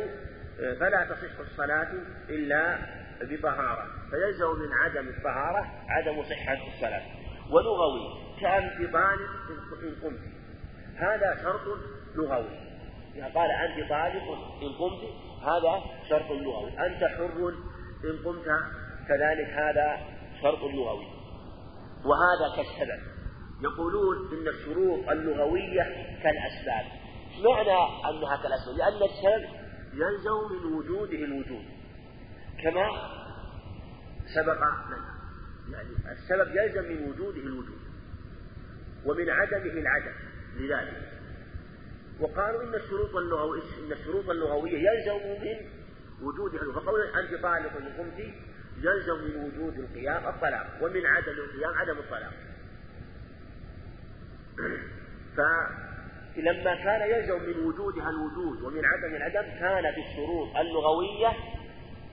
فلا 0.80 1.06
تصح 1.10 1.40
الصلاة 1.40 1.92
إلا 2.30 2.78
بطهارة. 3.22 3.88
فيلزم 4.12 4.46
من 4.46 4.74
عدم 4.84 5.08
الطهارة 5.08 5.72
عدم 5.90 6.24
صحة 6.24 6.58
الصلاة. 6.68 7.02
ولغوي 7.52 8.24
كامتطال 8.42 9.20
إن 9.84 9.96
قمت 10.04 10.20
هذا 10.98 11.44
شرط 11.44 11.62
لغوي. 12.16 12.60
قال 13.36 13.52
أنت 13.52 13.90
طالق 13.90 14.28
إن 14.62 14.74
قمت 14.80 15.04
هذا 15.44 15.82
شرط 16.10 16.32
لغوي. 16.32 16.72
أنت 16.72 17.04
حر 17.04 17.50
إن 18.06 18.18
قمت 18.26 18.46
كذلك 19.08 19.50
هذا 19.50 19.98
شرط 20.42 20.60
لغوي. 20.60 21.08
وهذا 22.06 22.56
كالسبب. 22.56 23.13
يقولون 23.64 24.18
إن 24.34 24.48
الشروط 24.48 25.10
اللغوية 25.10 25.84
كالأسباب. 26.24 26.86
معنى 27.44 27.80
أنها 28.10 28.36
كالأسباب 28.44 28.78
لأن 28.78 29.04
السبب 29.04 29.50
يلزم 29.94 30.38
من 30.52 30.74
وجوده 30.74 31.18
الوجود. 31.26 31.66
كما 32.64 32.88
سبق 34.36 34.58
لنا. 34.88 35.14
يعني 35.72 35.90
السبب 36.12 36.56
يلزم 36.56 36.84
من 36.84 37.10
وجوده 37.10 37.42
الوجود 37.42 37.80
ومن 39.06 39.30
عدمه 39.30 39.74
العدم 39.74 40.14
لذلك. 40.56 41.14
وقالوا 42.20 42.64
إن 42.64 42.76
الشروط 42.76 43.16
اللغوية 43.16 43.62
إن 43.86 43.92
الشروط 43.92 44.30
اللغوية 44.30 44.90
يلزم 44.90 45.42
من 45.42 45.84
وجود 46.22 46.52
فقول 46.76 47.02
أنت 47.02 47.42
طالق 47.42 47.78
إن 47.78 47.94
قمت 47.98 48.20
يلزم 48.78 49.24
من 49.24 49.36
وجود 49.46 49.80
القيام 49.80 50.28
الطلاق 50.28 50.80
ومن 50.82 51.06
عدم 51.06 51.32
القيام 51.32 51.74
عدم 51.74 51.98
الطلاق. 51.98 52.34
فلما 55.38 56.76
كان 56.76 57.10
يلزم 57.10 57.44
من 57.44 57.66
وجودها 57.66 58.10
الوجود 58.10 58.62
ومن 58.62 58.86
عدم 58.86 59.16
العدم 59.16 59.60
كانت 59.60 59.98
الشروط 59.98 60.58
اللغوية 60.58 61.34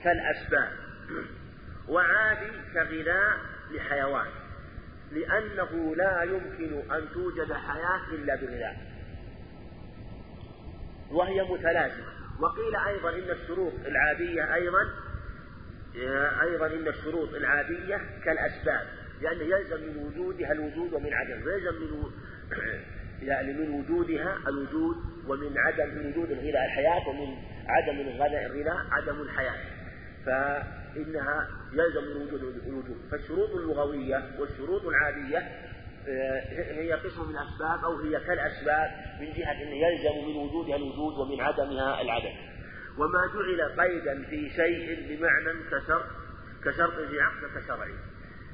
كالأسباب. 0.05 0.73
وعادي 1.89 2.51
كغذاء 2.75 3.39
لحيوان 3.71 4.27
لأنه 5.13 5.97
لا 5.97 6.23
يمكن 6.23 6.93
أن 6.93 7.09
توجد 7.15 7.53
حياة 7.53 8.15
إلا 8.15 8.35
بغذاء 8.35 8.77
وهي 11.11 11.43
متلازمة. 11.43 12.07
وقيل 12.41 12.77
أيضا 12.77 13.11
إن 13.11 13.31
الشروط 13.31 13.73
العادية 13.87 14.55
أيضا 14.55 14.89
أيضا 16.43 16.67
إن 16.67 16.89
الشروط 16.89 17.35
العادية 17.35 18.01
كالأسباب. 18.25 19.00
لأنه 19.21 19.43
يلزم 19.43 19.81
من 19.81 19.97
وجودها 19.97 20.53
الوجود 20.53 20.93
ومن 20.93 21.13
عدم 21.13 21.47
ويلزم 21.47 21.75
من 21.75 22.11
يعني 23.29 23.53
من 23.53 23.71
وجودها 23.71 24.39
الوجود 24.49 24.97
ومن 25.27 25.59
عدم 25.59 25.89
من 25.89 26.07
وجود 26.07 26.31
الغذاء 26.31 26.65
الحياة 26.65 27.09
ومن 27.09 27.37
عدم 27.67 28.01
الغذاء 28.01 28.47
الغذاء 28.47 28.87
عدم 28.91 29.23
الحياة. 29.23 29.57
فإنها 30.27 31.49
يلزم 31.73 32.05
من 32.05 32.23
وجود 32.23 32.43
الوجود. 32.67 32.97
فالشروط 33.11 33.51
اللغوية 33.51 34.31
والشروط 34.39 34.83
العادية 34.87 35.39
آه، 36.09 36.41
هي 36.73 36.93
قسم 36.93 37.29
من 37.29 37.37
الأسباب 37.37 37.85
أو 37.85 37.99
هي 37.99 38.21
كالأسباب 38.21 38.91
من 39.21 39.27
جهة 39.27 39.53
أنه 39.53 39.77
يلزم 39.87 40.29
من 40.29 40.37
وجودها 40.37 40.77
الوجود 40.77 41.19
ومن 41.19 41.41
عدمها 41.41 42.01
العدم. 42.01 42.35
وما 42.99 43.21
جعل 43.35 43.81
قيدا 43.81 44.23
في 44.23 44.51
شيء 44.51 45.07
بمعنى 45.09 45.59
كشرط 45.71 46.05
كشرط 46.65 47.09
في 47.11 47.21
عقد 47.21 47.59
كشرعي. 47.59 47.95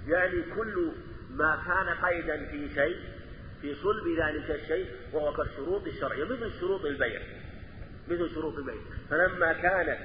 يعني 0.07 0.43
كل 0.43 0.93
ما 1.31 1.63
كان 1.67 2.11
قيدا 2.11 2.47
في 2.47 2.75
شيء 2.75 2.97
في 3.61 3.75
صلب 3.75 4.19
ذلك 4.19 4.51
الشيء 4.51 4.87
وهو 5.13 5.33
كالشروط 5.33 5.87
الشرعية 5.87 6.25
مثل 6.25 6.53
شروط 6.61 6.85
البيع 6.85 7.21
مثل 8.09 8.35
شروط 8.35 8.59
البيع. 8.59 8.83
فلما 9.11 9.53
كانت 9.53 9.99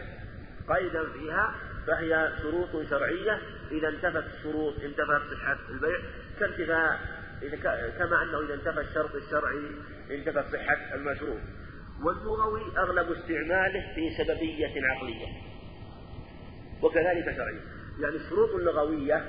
قيدا 0.70 1.10
فيها 1.10 1.56
فهي 1.88 2.34
شروط 2.42 2.90
شرعية. 2.90 3.42
إذا 3.72 3.90
انتفت 3.90 4.24
الشروط 4.34 4.74
انتفت 4.74 5.34
صحة 5.34 5.58
البيع 5.70 6.00
كانتفاء 6.40 7.00
كما 8.00 8.24
أنه 8.24 8.40
إذا 8.46 8.54
انتفى 8.54 8.80
الشرط 8.80 9.16
الشرعي 9.16 9.62
انتفت 10.12 10.46
صحة 10.54 10.96
المشروط. 10.96 11.40
واللغوي 12.04 12.78
أغلب 12.78 13.12
استعماله 13.12 13.94
في 13.96 14.10
سببية 14.18 14.68
عقلية 14.68 15.28
وكذلك 16.82 17.36
شرعية. 17.38 17.62
يعني 18.00 18.16
الشروط 18.16 18.50
اللغوية 18.50 19.26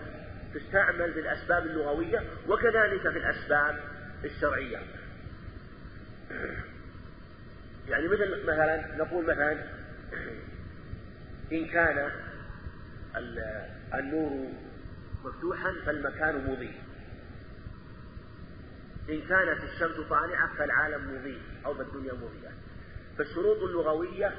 تستعمل 0.55 1.13
في 1.13 1.21
الأسباب 1.21 1.67
اللغوية 1.67 2.23
وكذلك 2.49 3.01
في 3.01 3.19
الأسباب 3.19 3.81
الشرعية. 4.25 4.79
يعني 7.89 8.09
مثل 8.09 8.43
مثلا 8.43 8.97
نقول 8.97 9.25
مثلا 9.25 9.65
إن 11.53 11.67
كان 11.67 12.11
النور 13.95 14.53
مفتوحا 15.25 15.73
فالمكان 15.87 16.51
مضيء. 16.51 16.81
إن 19.11 19.21
كانت 19.29 19.65
الشمس 19.65 20.07
طالعة 20.11 20.55
فالعالم 20.59 21.15
مضيء 21.15 21.41
أو 21.67 21.75
فالدنيا 21.75 22.13
مضيئة. 22.13 22.53
فالشروط 23.19 23.59
اللغوية 23.63 24.35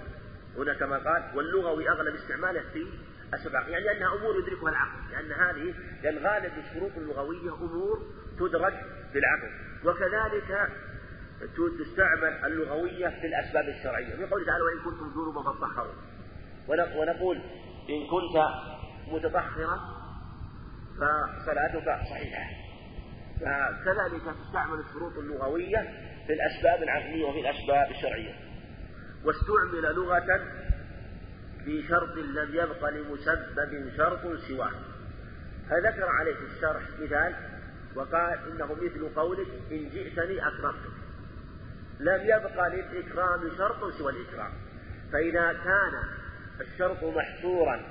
هنا 0.58 0.73
كما 0.73 0.97
قال 0.97 1.38
واللغوي 1.38 1.89
أغلب 1.89 2.15
استعماله 2.15 2.63
في 2.73 2.88
السباق. 3.36 3.69
يعني 3.69 3.91
أنها 3.91 4.15
أمور 4.15 4.36
يدركها 4.39 4.69
العقل. 4.69 5.12
لأن 5.12 5.32
هذه 5.32 5.74
لأن 6.04 6.17
غالب 6.17 6.54
الشروط 6.58 6.91
اللغوية 6.98 7.54
أمور 7.56 8.00
تدرك 8.39 8.74
بالعقل. 9.13 9.52
وكذلك 9.86 10.69
تستعمل 11.80 12.46
اللغوية 12.46 13.08
في 13.08 13.28
الأسباب 13.28 13.69
الشرعية. 13.69 14.15
من 14.15 14.26
قوله 14.26 14.46
تعالى 14.46 14.63
وإن 14.63 14.80
كنتم 14.86 15.12
جنوبا 15.13 15.41
فطهروا 15.41 15.93
ونقول 16.69 17.38
إن 17.89 18.08
كنت 18.12 18.36
متطهرا 19.08 19.80
فصلاتك 20.98 21.86
صحيحة. 22.10 22.50
فكذلك 23.41 24.36
تستعمل 24.43 24.80
الشروط 24.80 25.17
اللغوية 25.17 25.78
في 26.28 26.34
الأسباب 26.34 26.84
العقلية 26.84 27.26
وفي 27.26 27.39
الأسباب 27.39 27.91
الشرعية. 27.91 28.34
واستعمل 29.26 29.96
لغة 29.96 30.41
في 31.65 31.88
شرط 31.88 32.15
لم 32.17 32.49
يبق 32.56 32.89
لمسبب 32.89 33.91
شرط 33.97 34.38
سواه. 34.47 34.71
فذكر 35.69 36.06
عليه 36.06 36.34
في 36.34 36.45
الشرح 36.56 36.82
مثال 37.02 37.36
وقال 37.95 38.39
إنه 38.52 38.73
مثل 38.73 39.10
قولك 39.15 39.47
إن 39.71 39.89
جئتني 39.89 40.47
أكرمتك 40.47 40.93
لم 41.99 42.21
يبق 42.21 42.67
للإكرام 42.67 43.52
شرط 43.58 43.91
سوى 43.93 44.12
الإكرام. 44.12 44.52
فإذا 45.12 45.54
كان 45.54 46.04
الشرط 46.62 47.04
محصورا 47.04 47.82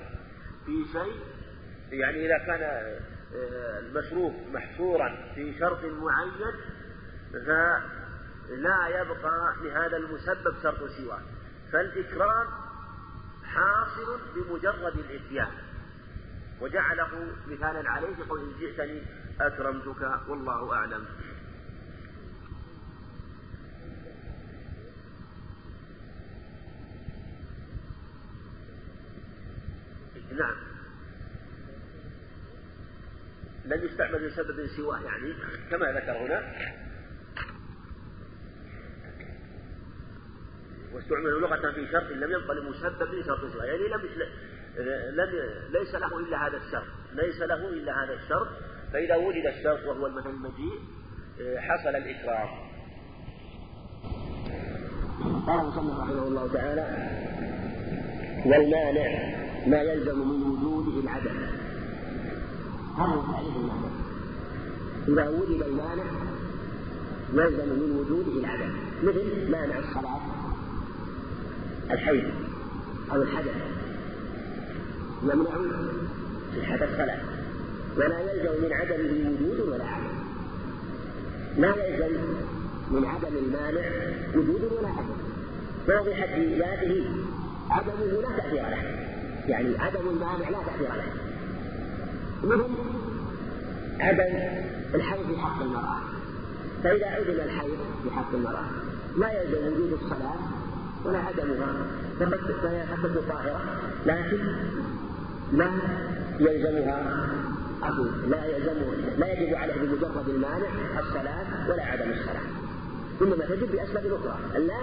في 0.67 0.85
شيء 0.93 1.21
يعني 1.91 2.27
إذا 2.27 2.39
كان 2.39 2.97
المشروط 3.79 4.33
محصورا 4.53 5.33
في 5.35 5.59
شرط 5.59 5.85
معين 5.85 6.55
فلا 7.33 8.89
يبقى 8.89 9.55
لهذا 9.63 9.97
المسبب 9.97 10.55
شرط 10.63 10.85
سواه. 10.91 11.21
فالإكرام 11.73 12.47
حاصل 13.55 14.21
بمجرد 14.35 14.99
الإتيان. 14.99 15.53
وجعله 16.61 17.09
مثالا 17.49 17.91
عليه 17.91 18.17
يقول 18.19 18.41
إن 18.41 18.61
جئتني 18.61 19.03
أكرمتك 19.41 20.29
والله 20.29 20.75
أعلم. 20.75 21.05
نعم. 30.39 30.57
لم 33.65 33.85
يستعمل 33.85 34.27
لسبب 34.27 34.67
سواه 34.67 35.01
يعني 35.01 35.35
كما 35.71 35.93
ذكر 35.93 36.13
هنا. 36.13 36.53
واستعمل 40.95 41.31
لغة 41.41 41.73
في 41.73 41.87
شرط 41.93 42.11
لم 42.11 42.31
يبقى 42.31 42.57
لمسبب 42.57 43.15
لشرط 43.15 43.53
سواه 43.53 43.65
يعني 43.65 43.89
لم 43.89 44.01
لم 45.11 45.29
ليس 45.71 45.95
له 45.95 46.19
إلا 46.19 46.47
هذا 46.47 46.57
الشرط. 46.57 46.87
ليس 47.13 47.41
له 47.41 47.69
إلا 47.69 48.05
هذا 48.05 48.15
الشرط. 48.15 48.49
فإذا 48.93 49.17
وجد 49.17 49.47
الشرط 49.47 49.85
وهو 49.87 50.07
المثل 50.07 50.31
المجيء 50.31 50.81
حصل 51.59 51.89
الإكرام 51.89 52.49
قال 55.47 55.61
المصنف 55.61 56.01
رحمه 56.01 56.23
الله 56.23 56.53
تعالى 56.53 56.87
والمانع 58.47 59.35
ما 59.67 59.83
يلزم 59.83 60.19
من 60.19 60.43
وجوده 60.43 61.01
العدم. 61.01 61.37
هذا 62.99 63.23
تعريف 63.33 63.57
المانع. 63.57 63.93
إذا 65.09 65.29
وجد 65.29 65.63
المانع 65.63 66.05
يلزم 67.35 67.69
من 67.69 67.97
وجوده 67.99 68.41
العدم. 68.41 68.77
مثل 69.03 69.51
مانع 69.51 69.79
الصلاة. 69.79 70.42
الحيض 71.91 72.25
أو 73.13 73.23
الحدث. 73.23 73.57
يمنع 75.23 75.51
صحة 76.57 76.85
الصلاة 76.85 77.21
ولا 77.97 78.21
يلزم 78.21 78.65
من 78.65 78.73
عدمه 78.73 79.31
وجود 79.31 79.69
ولا 79.69 79.85
عدم. 79.85 80.17
لا 81.59 81.87
يلزم 81.87 82.21
من 82.91 83.05
عدم 83.05 83.37
المانع 83.37 83.89
وجود 84.35 84.73
ولا 84.79 84.89
عدم. 84.89 85.17
فهو 85.87 86.05
بحد 86.05 86.41
ذاته 86.59 87.05
عدمه 87.71 88.21
لا 88.23 88.37
تأثير 88.37 88.63
له 88.63 88.83
يعني 89.49 89.79
عدم 89.79 90.09
المانع 90.09 90.49
لا 90.49 90.59
تأثير 90.67 90.89
له 90.95 91.13
مثل 92.45 92.65
عدم 94.01 94.39
الحيض 94.95 95.27
في 95.27 95.37
حق 95.37 95.63
المرأة. 95.63 95.99
فإذا 96.85 97.07
عدم 97.07 97.41
الحيض 97.41 97.79
في 98.03 98.11
حق 98.11 98.35
المرأة 98.35 98.65
لا 99.17 99.43
يلزم 99.43 99.67
وجود 99.67 99.99
الصلاة 100.03 100.37
ولا 101.05 101.19
عدمها 101.19 101.67
فهي 102.63 102.83
قد 103.03 103.23
طاهرة 103.29 103.61
لكن 104.07 104.39
لا 105.53 105.71
يلزمها 106.41 107.27
أقول 107.83 108.31
لا 108.31 108.45
يلزم 108.45 108.75
لا 109.19 109.33
يجب 109.33 109.55
عليه 109.55 109.75
بمجرد 109.75 110.29
المانع 110.29 110.69
الصلاة 110.99 111.71
ولا 111.71 111.85
عدم 111.85 112.11
الصلاة. 112.11 112.47
إنما 113.23 113.45
تجب 113.45 113.73
بأسباب 113.73 114.07
أخرى. 114.07 114.61
لا 114.67 114.83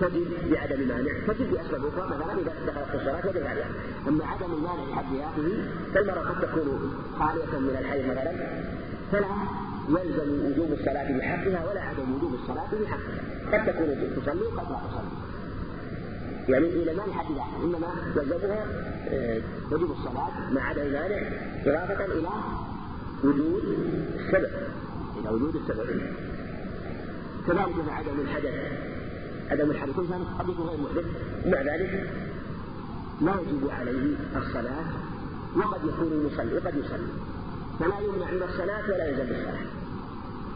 تجب 0.00 0.26
بعدم 0.50 0.88
مانع 0.88 1.12
تجب 1.28 1.50
بأسباب 1.50 1.86
أخرى 1.86 2.06
مثلا 2.06 2.32
إذا 2.32 2.52
دخلت 2.66 2.88
في 2.90 2.94
الصلاة 2.94 3.28
وجب 3.28 3.46
عليها. 3.46 3.68
أما 4.08 4.24
عدم 4.26 4.52
المانع 4.52 4.84
بحد 4.90 5.04
ذاته 5.14 5.64
فالمرأة 5.94 6.22
قد 6.22 6.40
تكون 6.40 6.94
خالية 7.18 7.58
من 7.58 7.76
الحي 7.80 8.02
مثلا 8.02 8.32
فلا 9.12 9.26
يلزم 9.88 10.46
وجوب 10.46 10.72
الصلاة 10.72 11.18
بحقها 11.18 11.70
ولا 11.70 11.82
عدم 11.82 12.14
وجوب 12.14 12.34
الصلاة 12.34 12.70
بحقها. 12.82 13.20
قد 13.52 13.72
تكون 13.72 13.88
تصلي 14.16 14.42
وقد 14.42 14.70
لا 14.70 14.78
تصلي. 14.88 15.23
يعني 16.48 16.66
إلى 16.66 16.94
ما 16.94 17.02
لحد 17.02 17.26
ذاته 17.30 17.64
إنما 17.64 17.88
يلزمها 18.16 18.66
آه، 19.08 19.40
وجوب 19.72 19.90
الصلاة 19.90 20.50
مع 20.52 20.62
عدم 20.62 20.82
المانع 20.82 21.18
إضافة 21.66 22.04
إلى 22.04 22.28
وجود 23.24 23.62
السبب 24.18 24.50
إلى 25.20 25.28
وجود 25.30 25.56
السبب 25.56 26.00
كذلك 27.46 27.86
مع 27.86 27.94
عدم 27.98 28.20
الحدث 28.20 28.54
عدم 29.50 29.70
الحدث 29.70 29.96
قد 30.38 30.48
يكون 30.48 30.66
غير 30.66 30.80
محدث. 30.80 31.04
ومع 31.46 31.62
ذلك 31.62 32.10
لا 33.20 33.32
يجب 33.40 33.70
عليه 33.70 34.14
الصلاة 34.36 34.84
وقد 35.56 35.80
يكون 35.84 36.28
يصلي 36.32 36.54
وقد 36.54 36.76
يصلي 36.76 37.08
فلا 37.80 38.00
يمنع 38.00 38.30
من 38.30 38.42
الصلاة 38.42 38.84
ولا 38.84 39.08
يلزم 39.08 39.24
بالصلاة. 39.24 39.66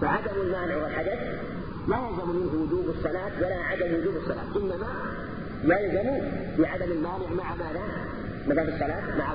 فعدم 0.01 0.40
المانع 0.40 0.77
والحدث 0.77 1.18
لا 1.88 1.96
يلزم 2.09 2.31
منه 2.31 2.62
وجوب 2.62 2.94
الصلاة 2.98 3.33
ولا 3.38 3.57
عدم 3.57 3.94
وجوب 3.94 4.16
الصلاة 4.16 4.57
إنما 4.57 4.87
يلزم 5.64 6.09
بعدم 6.59 6.92
المانع 6.92 7.31
مع 7.37 7.55
ماذا؟ 7.55 7.83
ماذا 8.49 8.62
الصلاة 8.62 9.18
مع 9.18 9.35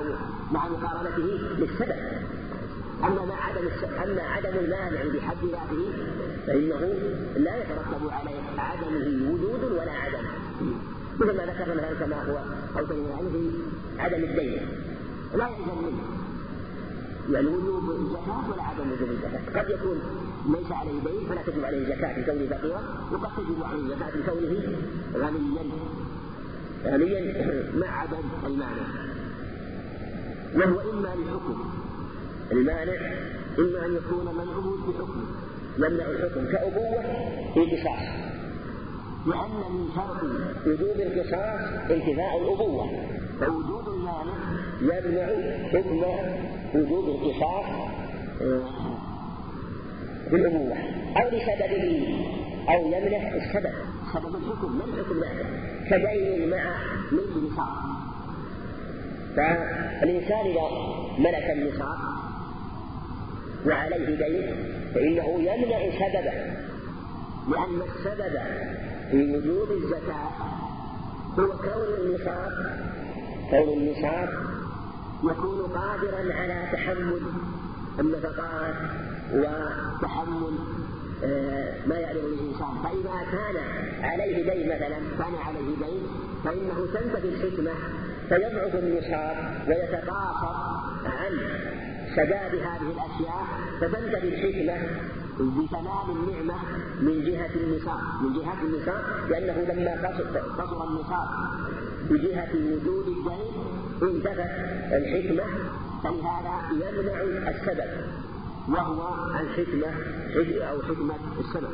مع 0.52 0.68
مقارنته 0.68 1.22
للسبب 1.58 1.96
أما 3.04 3.24
مع 3.24 3.34
عدم 3.34 3.68
أما 4.04 4.22
عدم 4.22 4.58
المانع 4.58 5.02
بحد 5.14 5.36
ذاته 5.44 5.92
فإنه 6.46 6.94
لا 7.36 7.56
يترتب 7.56 8.10
عليه 8.10 8.40
عدمه 8.58 9.32
وجود 9.32 9.72
ولا 9.72 9.92
عدم. 9.92 10.24
مثل 11.20 11.36
ما 11.36 11.44
ذكرنا 11.46 11.74
مثلا 11.74 12.06
كما 12.06 12.16
هو 12.16 12.38
أو 12.78 12.96
يعني 12.96 13.30
في 13.30 13.50
عدم 13.98 14.24
الدين. 14.24 14.66
لا 15.34 15.48
يلزم 15.48 15.82
منه. 15.82 16.04
يعني 17.32 17.46
وجوب 17.46 17.90
الزكاة 17.90 18.50
ولا 18.50 18.62
عدم 18.62 18.92
وجوب 18.92 19.08
الزكاة. 19.10 19.60
قد 19.60 19.70
يكون 19.70 20.00
ليس 20.46 20.72
عليه 20.72 20.90
دين 20.92 21.28
فلا 21.28 21.42
تجب 21.42 21.64
عليه 21.64 21.78
الزكاة 21.78 22.18
لكونه 22.18 22.46
فقيرا 22.46 22.82
وقد 23.12 23.30
تجب 23.36 23.62
عليه 23.64 23.82
الزكاة 23.82 24.10
لكونه 24.16 24.76
غنيا. 25.14 25.64
غنيا 26.86 27.72
مع 27.74 28.00
عدم 28.00 28.46
المعنى 28.46 28.80
وهو 30.54 30.90
إما 30.90 31.08
لحكم. 31.08 31.70
المانع 32.52 33.12
إما 33.58 33.86
أن 33.86 33.94
يكون 33.96 34.34
منعه 34.34 34.76
بحكم. 34.88 35.26
يمنع 35.78 36.06
الحكم 36.06 36.46
كأبوة 36.52 37.02
في 37.54 37.60
قصاص 37.60 38.08
لأن 39.26 39.72
من 39.72 39.88
شرط 39.94 40.22
وجوب 40.66 40.96
القصاص 41.00 41.90
انتفاء 41.90 42.38
الأبوة. 42.42 42.90
فوجود 43.40 43.88
المانع 43.88 44.36
يمنع 44.80 45.26
حكم 45.72 46.02
وجوب 46.74 47.08
القصاص 47.08 47.64
في 50.30 50.36
الأبوة. 50.36 50.76
أو 51.16 51.28
لسببه 51.28 52.08
أو 52.68 52.86
يمنع 52.86 53.34
السبب. 53.34 53.74
سبب 54.14 54.36
الحكم 54.36 54.78
ما 54.78 54.84
الحكم 54.84 55.20
ذاته 55.20 55.73
كدين 55.90 56.50
مع 56.50 56.76
ملك 57.12 57.36
نصاب 57.52 57.68
فالإنسان 59.36 60.46
إذا 60.46 60.68
ملك 61.18 61.50
النصاب 61.50 61.98
وعليه 63.66 64.06
دين 64.06 64.56
فإنه 64.94 65.42
يمنع 65.42 65.90
سببه 65.90 66.64
لأن 67.50 67.82
السبب 67.82 68.38
في 69.10 69.36
وجوب 69.36 69.70
الزكاة 69.70 70.30
هو 71.38 71.48
كون 71.48 71.94
النصاب 72.00 72.52
كون 73.50 73.68
النصاب 73.78 74.28
يكون 75.24 75.62
قادرا 75.62 76.34
على 76.34 76.68
تحمل 76.72 77.20
النفقات 78.00 78.74
وتحمل 79.34 80.58
ما 81.86 81.96
يعرض 81.98 82.24
الإنسان. 82.24 82.74
فإذا 82.84 83.16
كان 83.32 83.56
عليه 84.10 84.52
دين 84.52 84.66
مثلا 84.68 84.98
كان 85.18 85.34
عليه 85.46 85.76
دين 85.86 86.02
فإنه 86.44 86.86
تنتفي 86.94 87.28
الحكمة 87.28 87.72
فيضعف 88.28 88.74
النصاب 88.74 89.36
ويتقاصر 89.68 90.54
عن 91.06 91.32
سداد 92.16 92.54
هذه 92.54 92.88
الأشياء 92.94 93.44
فتنتهي 93.80 94.28
الحكمة 94.28 94.88
بتمام 95.40 96.10
النعمة 96.10 96.54
من 97.00 97.24
جهة 97.24 97.50
النصاب. 97.56 98.00
من 98.22 98.32
جهة 98.32 98.62
النصاب 98.62 99.30
لأنه 99.30 99.74
لما 99.74 100.08
قصر 100.58 100.84
النصاب 100.84 101.28
بجهة 102.10 102.48
وجود 102.54 103.06
الدين 103.08 103.54
انتفت 104.02 104.50
الحكمة 104.92 105.44
فلهذا 106.04 106.54
يمنع 106.72 107.20
السبب. 107.50 107.90
وهو 108.68 109.14
الحكمة 109.40 109.86
أو 110.70 110.82
حكمة 110.82 111.14
السبب 111.40 111.72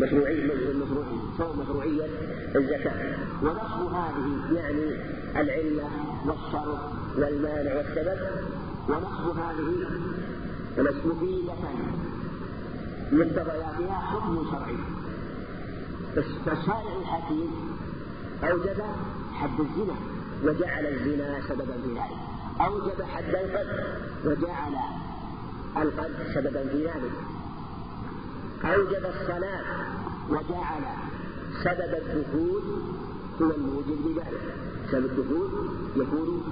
مشروعية 0.00 0.54
مشروعية 0.54 1.54
مشروعية 1.62 2.06
الزكاة. 2.56 3.16
ونصف 3.42 3.94
هذه 3.94 4.54
يعني 4.54 4.96
العلة 5.36 5.90
والشرط 6.26 6.78
والمانع 7.16 7.76
والسبب. 7.76 8.18
ونصب 8.88 9.38
هذه 9.38 9.86
مفيدة 10.78 11.54
مقتضياتها 13.12 13.94
حكم 13.94 14.44
شرعي. 14.50 14.76
فالشارع 16.46 16.96
الحكيم 17.00 17.50
أوجب 18.44 18.82
حد 19.34 19.60
الزنا 19.60 19.94
وجعل 20.44 20.86
الزنا 20.86 21.40
سببا 21.48 21.74
في 21.82 21.88
ذلك. 21.88 22.18
أوجب 22.60 23.02
حد 23.02 23.34
القذف 23.34 23.98
وجعل 24.24 24.74
القذف 25.76 26.34
سببا 26.34 26.68
في 26.68 26.84
ذلك 26.84 27.12
أوجب 28.64 29.06
الصلاة 29.06 29.64
وجعل 30.30 30.84
سبب 31.64 31.94
الدخول 31.94 32.62
هو 33.42 33.50
الموجب 33.50 34.06
لذلك. 34.06 34.54
سبب 34.90 35.04
الدخول 35.04 35.50
يكون 35.96 36.42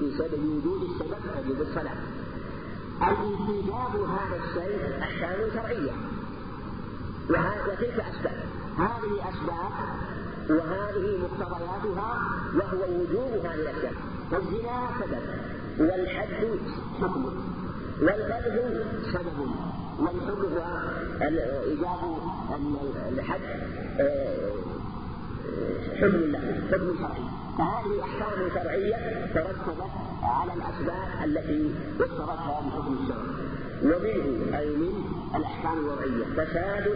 بسبب 0.00 0.44
وجود 0.44 0.82
السبب 0.90 1.18
تجد 1.34 1.60
الصلاة. 1.60 1.96
الانتجاب 3.02 3.94
هذا 4.08 4.40
الشيء 4.44 5.02
أحكام 5.02 5.50
شرعية. 5.54 5.92
وتلك 7.30 8.04
أسباب. 8.10 8.44
هذه 8.78 9.28
أسباب 9.28 9.72
وهذه 10.50 11.18
مقتضياتها 11.22 12.20
وهو 12.54 13.00
وجوب 13.00 13.46
هذه 13.46 13.54
الأشياء 13.54 13.94
فالزنا 14.30 14.90
سبب 15.00 15.22
والحد 15.78 16.58
حكم. 17.00 17.24
والقذف 18.02 18.84
سبب. 19.12 19.50
والحكم 19.98 20.52
وإيجاب 21.20 22.00
الحد 23.12 23.40
آه، 24.00 24.50
حكم 25.96 26.16
له 26.16 26.62
حكم 26.70 26.98
شرعي. 26.98 27.24
فهذه 27.58 28.02
أحكام 28.02 28.48
شرعية 28.54 29.26
ترتبت 29.34 29.90
على 30.22 30.52
الأسباب 30.52 31.08
التي 31.24 31.74
اشتركها 32.00 32.60
بحكم 32.66 32.96
الشرع. 33.02 33.24
ومنه 33.82 34.58
أي 34.58 34.76
من 34.76 35.04
الأحكام 35.36 35.78
الوضعية 35.78 36.24
فساد 36.36 36.86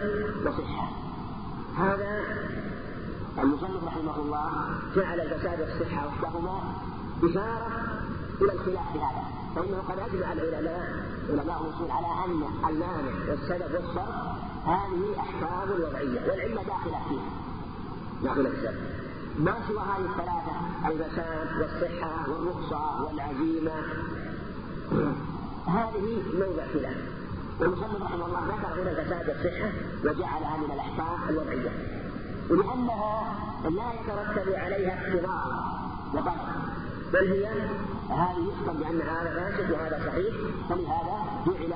وصحة. 0.45 0.89
هذا 1.77 2.23
المصنف 3.43 3.83
رحمه 3.83 4.15
الله 4.15 4.49
جعل 4.95 5.19
الفساد 5.19 5.61
والصحة 5.61 6.07
وحدهما 6.07 6.59
إشارة 7.23 7.67
إلى 8.41 8.53
الخلاف 8.53 8.91
في 8.93 8.99
هذا. 8.99 9.34
فإنه 9.55 9.77
قد 9.89 9.99
أجمع 9.99 10.33
العلماء 10.33 11.05
علماء 11.29 11.61
الأصول 11.61 11.91
على 11.91 12.07
أن 12.25 12.43
المانع 12.69 13.29
والسبب 13.29 13.73
والشر 13.73 14.35
هذه 14.65 15.19
أحكام 15.19 15.69
وضعية 15.71 16.31
والعلة 16.31 16.63
داخلة 16.63 16.99
فيها. 17.09 17.29
داخلة 18.23 18.49
السبب 18.49 18.79
ما 19.39 19.55
سوى 19.67 19.79
هذه 19.79 20.05
الثلاثة؟ 20.05 20.55
الفساد 20.87 21.47
والصحة 21.61 22.29
والرخصة 22.29 23.03
والعزيمة. 23.05 23.71
هذه 25.67 26.23
موضع 26.33 26.65
خلاف 26.73 26.97
والمصنف 27.59 28.01
رحمه 28.01 28.25
الله 28.25 28.39
ذكر 28.47 28.81
هنا 28.81 28.91
الفساد 28.91 29.29
والصحة 29.29 29.69
وجعلها 30.03 30.57
من 30.57 30.71
الأحكام 30.73 31.29
الوضعية. 31.29 31.71
ولأنها 32.49 33.35
لا 33.63 33.93
يترتب 33.93 34.53
عليها 34.53 35.07
اقتضاء 35.07 35.65
وطلب 36.13 36.84
بل 37.13 37.27
هي 37.27 37.45
هذه 38.09 38.49
يحكم 38.49 38.77
بأن 38.77 39.01
هذا 39.01 39.29
فاسد 39.35 39.71
وهذا 39.71 39.99
صحيح 40.07 40.35
فلهذا 40.69 41.17
جعل 41.47 41.73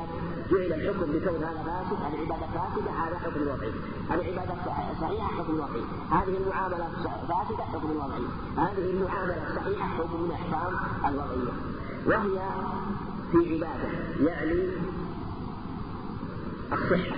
جعل 0.51 0.73
الحكم 0.79 1.11
بكون 1.11 1.43
هذا 1.43 1.63
فاسد 1.65 2.13
العبادة 2.13 2.47
فاسدة 2.47 2.91
هذا 2.91 3.19
حكم 3.19 3.41
وضعي 3.41 3.71
العبادة 4.11 4.55
صحيحة 5.01 5.27
حكم 5.27 5.53
وضعي 5.53 5.83
هذه 6.11 6.37
المعاملة 6.37 6.87
فاسدة 7.27 7.63
حكم 7.63 7.95
وضعي 7.95 8.23
هذه 8.57 8.91
المعاملة 8.91 9.55
صحيحة 9.55 9.87
حكم 9.87 10.21
من 10.21 10.25
الأحكام 10.25 10.73
الوضعية. 11.07 11.53
وهي 12.05 12.39
في 13.31 13.53
عبادة 13.53 13.89
يعني 14.29 14.69
الصحة. 16.71 17.15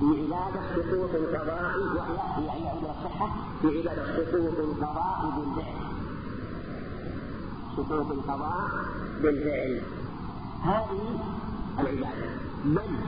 في 0.00 0.06
عبادة 0.06 0.60
سقوط 0.74 1.14
القضاء 1.14 1.78
وهي 1.78 2.36
في 2.36 2.50
عبادة 2.50 2.90
الصحة. 2.90 3.28
في 3.62 3.78
عبادة 3.78 4.04
سقوط 4.16 4.58
القضاء 4.58 5.32
بالفعل. 5.36 5.94
سقوط 7.76 8.10
القضاء 8.10 8.68
بالفعل. 9.22 9.82
هذه 10.62 11.18
العبادة. 11.78 12.30
من 12.64 13.00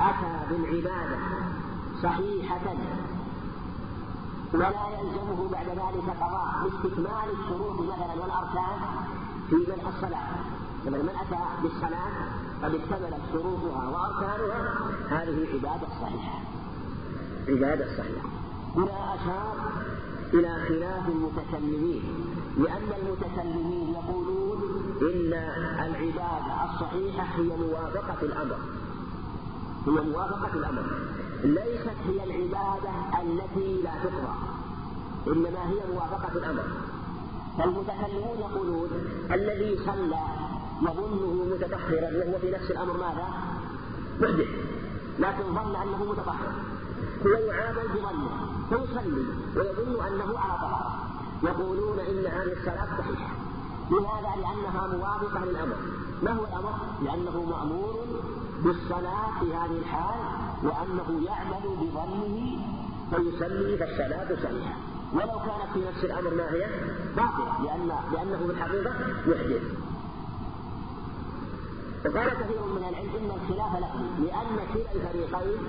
أتى 0.00 0.32
بالعبادة 0.50 1.18
صحيحة 2.02 2.60
ولا 4.54 4.68
يلزمه 5.00 5.48
بعد 5.52 5.66
ذلك 5.66 6.16
قضاء 6.20 6.46
لاستكمال 6.64 7.28
الشروط 7.32 7.80
مثلا 7.80 8.12
والأركان 8.22 8.80
في 9.50 9.56
منح 9.56 9.86
الصلاة. 9.96 10.28
مثلا 10.86 11.02
من 11.02 11.08
أتى 11.08 11.40
بالصلاة 11.62 12.12
قد 12.62 12.74
اكتملت 12.74 13.20
شروطها 13.32 13.88
وأركانها. 13.88 14.74
هذه 15.10 15.48
عبادة 15.54 15.86
صحيحة. 16.00 16.38
عبادة 17.48 17.86
صحيحة. 17.96 18.28
هنا 18.76 19.14
أشار 19.14 19.56
إلى 20.34 20.54
خلاف 20.68 21.08
المتكلمين 21.08 22.02
لأن 22.58 22.88
المتكلمين 23.02 23.94
يقولون 23.94 24.58
إن 25.02 25.32
العبادة 25.86 26.64
الصحيحة 26.64 27.24
هي 27.24 27.56
موافقة 27.56 28.22
الأمر. 28.22 28.58
هي 29.86 30.10
موافقة 30.10 30.54
الأمر. 30.54 30.82
ليست 31.44 31.96
هي 32.08 32.24
العبادة 32.24 32.90
التي 33.22 33.82
لا 33.82 33.90
تقرأ 34.04 34.36
إنما 35.26 35.70
هي 35.70 35.92
موافقة 35.92 36.32
الأمر. 36.32 36.64
فالمتكلمون 37.58 38.38
يقولون 38.38 38.90
الذي 39.30 39.78
صلى 39.86 40.20
يظنه 40.82 41.44
متطهرا 41.54 42.10
وهو 42.18 42.38
في 42.38 42.50
نفس 42.50 42.70
الأمر 42.70 42.92
ماذا؟ 42.92 43.28
محدث 44.20 44.48
لكن 45.18 45.54
ظن 45.54 45.76
أنه 45.76 46.04
متطهر. 46.10 46.52
هو 47.26 47.30
يعامل 47.30 47.88
بظنه 47.88 48.30
فيصلي 48.68 49.24
ويظن 49.56 50.06
أنه 50.06 50.38
على 50.38 50.58
طهارة 50.58 51.08
يقولون 51.42 51.98
إن 52.00 52.26
هذه 52.26 52.52
الصلاة 52.52 52.88
صحيحة 52.98 53.34
لماذا؟ 53.90 54.30
لأنها 54.36 54.86
موافقة 54.96 55.44
للأمر 55.44 55.76
ما 56.22 56.32
هو 56.32 56.44
الأمر؟ 56.44 56.74
لأنه 57.02 57.44
مأمور 57.44 58.04
بالصلاة 58.64 59.40
في 59.40 59.54
هذه 59.54 59.78
الحال 59.78 60.20
وأنه 60.62 61.24
يعمل 61.26 61.76
بظنه 61.80 62.58
فيصلي 63.10 63.76
فالصلاة 63.76 64.28
صحيحة 64.42 64.74
ولو 65.12 65.38
كانت 65.38 65.72
في 65.74 65.80
نفس 65.88 66.04
الأمر 66.04 66.34
ما 66.34 66.50
هي؟ 66.52 66.66
باطلة 67.16 67.64
لأن 67.64 67.88
لأنه 68.12 68.38
في 68.38 68.52
الحقيقة 68.52 68.92
يحدث 69.26 69.62
وقال 72.06 72.28
كثير 72.28 72.64
من 72.64 72.84
العلم 72.88 73.10
إن 73.16 73.30
الخلاف 73.30 73.76
لفظي 73.76 74.26
لأن 74.26 74.56
كلا 74.74 74.92
الفريقين 74.94 75.66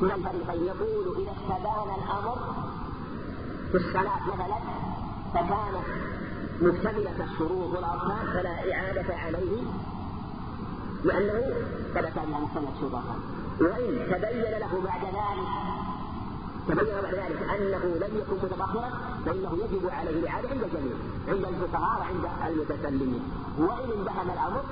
كلا 0.00 0.14
الفريقين 0.14 0.64
يقول 0.64 1.16
إذا 1.22 1.32
استبان 1.32 1.88
الأمر 1.98 2.38
في 3.72 3.76
الصلاة 3.76 4.20
مثلا 4.26 4.58
فكانت 5.34 5.86
مكتملة 6.60 7.24
الشروط 7.24 7.76
والأركان 7.76 8.26
فلا 8.32 8.74
إعادة 8.74 9.14
عليه 9.14 9.62
لأنه 11.04 11.54
قد 11.96 12.04
كان 12.04 12.30
مكتملة 12.30 12.72
الشروط 12.76 13.02
وإن 13.60 14.06
تبين 14.10 14.58
له 14.60 14.82
بعد 14.84 15.04
ذلك 15.04 15.48
تبين 16.68 16.94
بعد 17.02 17.14
ذلك 17.14 17.42
أنه 17.42 18.06
لم 18.06 18.18
يكن 18.18 18.36
متطهرا 18.46 18.90
فإنه 19.26 19.58
يجب 19.64 19.90
عليه 19.90 20.10
الإعادة 20.10 20.48
عند 20.48 20.62
الجميع 20.62 20.96
عند 21.28 21.44
الفقهاء 21.44 22.00
وعند 22.00 22.26
المتكلمين. 22.46 23.22
وإن 23.58 23.90
انبهم 23.98 24.30
الأمر 24.30 24.62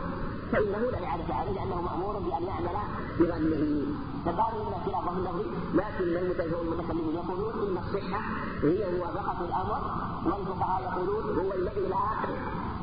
فإنه 0.53 0.91
لا 0.93 1.05
إعادة 1.07 1.35
عليه 1.35 1.53
لأنه 1.53 1.83
مأمور 1.83 2.19
بأن 2.19 2.43
يعمل 2.43 2.77
بظنه. 3.21 3.87
فقالوا 4.25 4.69
إن 4.69 4.75
خلاف 4.87 5.05
ظن 5.05 5.19
اللفظ 5.19 5.47
لكن 5.75 6.17
المتكلمون 6.17 7.15
يقولون 7.15 7.53
إن 7.69 7.79
الصحة 7.79 8.21
هي 8.62 8.99
موافقة 8.99 9.45
الأمر 9.45 9.83
والفقهاء 10.25 10.83
يقولون 10.83 11.38
هو 11.38 11.53
الذي 11.53 11.81
لا 11.88 12.07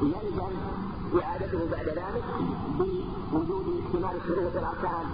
يلزم 0.02 0.54
إعادته 1.24 1.60
بعد 1.72 1.86
ذلك 1.88 2.24
بوجود 3.32 3.84
اكتمال 3.86 4.16
الشروط 4.22 4.56
والأركان 4.56 5.06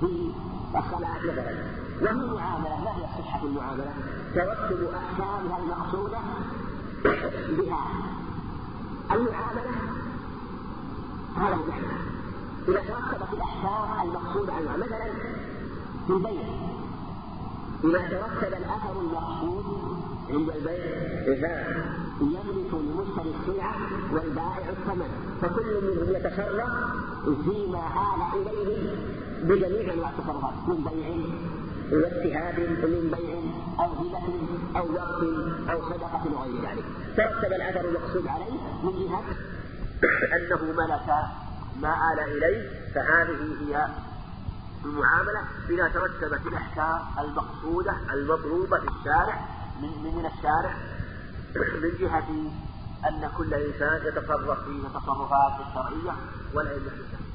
في 0.00 0.32
الصلاة 0.78 1.18
مثلا. 1.18 1.54
وهي 2.02 2.34
معاملة 2.34 2.80
ما 2.84 2.90
هي 2.96 3.06
صحة 3.18 3.44
المعاملة؟ 3.44 3.94
ترتب 4.34 4.88
أحكامها 4.94 5.58
المقصودة 5.58 6.18
بها. 7.58 7.86
المعاملة 9.12 9.72
هذا 11.36 11.58
إذا 12.68 12.80
ترتبت 12.80 13.32
الأحكام 13.32 14.08
المقصودة 14.08 14.52
عنها 14.52 14.76
مثلا 14.76 15.12
في 16.06 16.12
البيع. 16.12 16.42
إذا 17.84 17.98
ترتب 17.98 18.54
الأثر 18.54 19.00
المقصود 19.00 19.64
عند 20.30 20.50
البيع 20.50 21.66
يملك 22.20 22.72
المشتري 22.72 23.34
السلعة 23.40 23.74
والبائع 24.12 24.68
الثمن 24.70 25.38
فكل 25.42 25.80
منهم 25.82 26.16
يتصرف 26.16 26.70
فيما 27.44 27.82
آل 28.34 28.48
إليه 28.48 28.96
بجميع 29.42 29.94
أنواع 29.94 30.10
التصرفات 30.10 30.54
من 30.68 30.84
بيع 30.84 31.08
واجتهاد 31.92 32.60
من 32.60 33.14
بيع 33.16 33.38
أو 33.84 33.92
هبة 33.92 34.26
أو 34.76 34.92
وقت 34.94 35.22
أو 35.70 35.82
صدقة 35.90 36.22
وغير 36.34 36.62
ذلك. 36.62 36.84
ترتب 37.16 37.52
الأثر 37.52 37.88
المقصود 37.88 38.26
عليه 38.26 38.52
من 38.82 38.92
جهة 38.92 39.22
أنه 40.36 40.72
ملك 40.72 41.08
ما 41.82 42.12
آل 42.12 42.20
إليه 42.20 42.70
فهذه 42.94 43.56
هي 43.60 43.86
المعاملة 44.84 45.40
إذا 45.70 45.88
ترتبت 45.88 46.46
الأحكام 46.46 47.00
المقصودة 47.18 47.96
المطلوبة 48.12 48.78
في 48.78 48.88
الشارع 48.88 49.40
من, 49.82 49.88
من 49.88 50.26
الشارع 50.26 50.74
من 51.56 51.90
جهة 52.00 52.28
أن 53.08 53.30
كل 53.36 53.54
إنسان 53.54 54.00
يتصرف 54.06 54.64
في 54.64 54.70
التصرفات 54.70 55.52
الشرعية 55.66 56.16
والعلم 56.54 56.90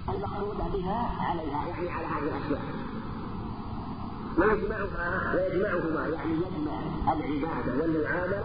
المقصودة 0.09 0.63
بها 0.63 1.11
عليها. 1.19 1.67
يعني 1.67 1.89
على 1.91 2.05
هذه 2.05 2.37
الأشياء. 2.37 2.61
ويجمعها 4.37 5.35
ويجمعهما 5.35 6.07
يعني 6.07 6.33
يجمع 6.33 6.79
العبادة 7.13 7.81
والمعاملة 7.81 8.43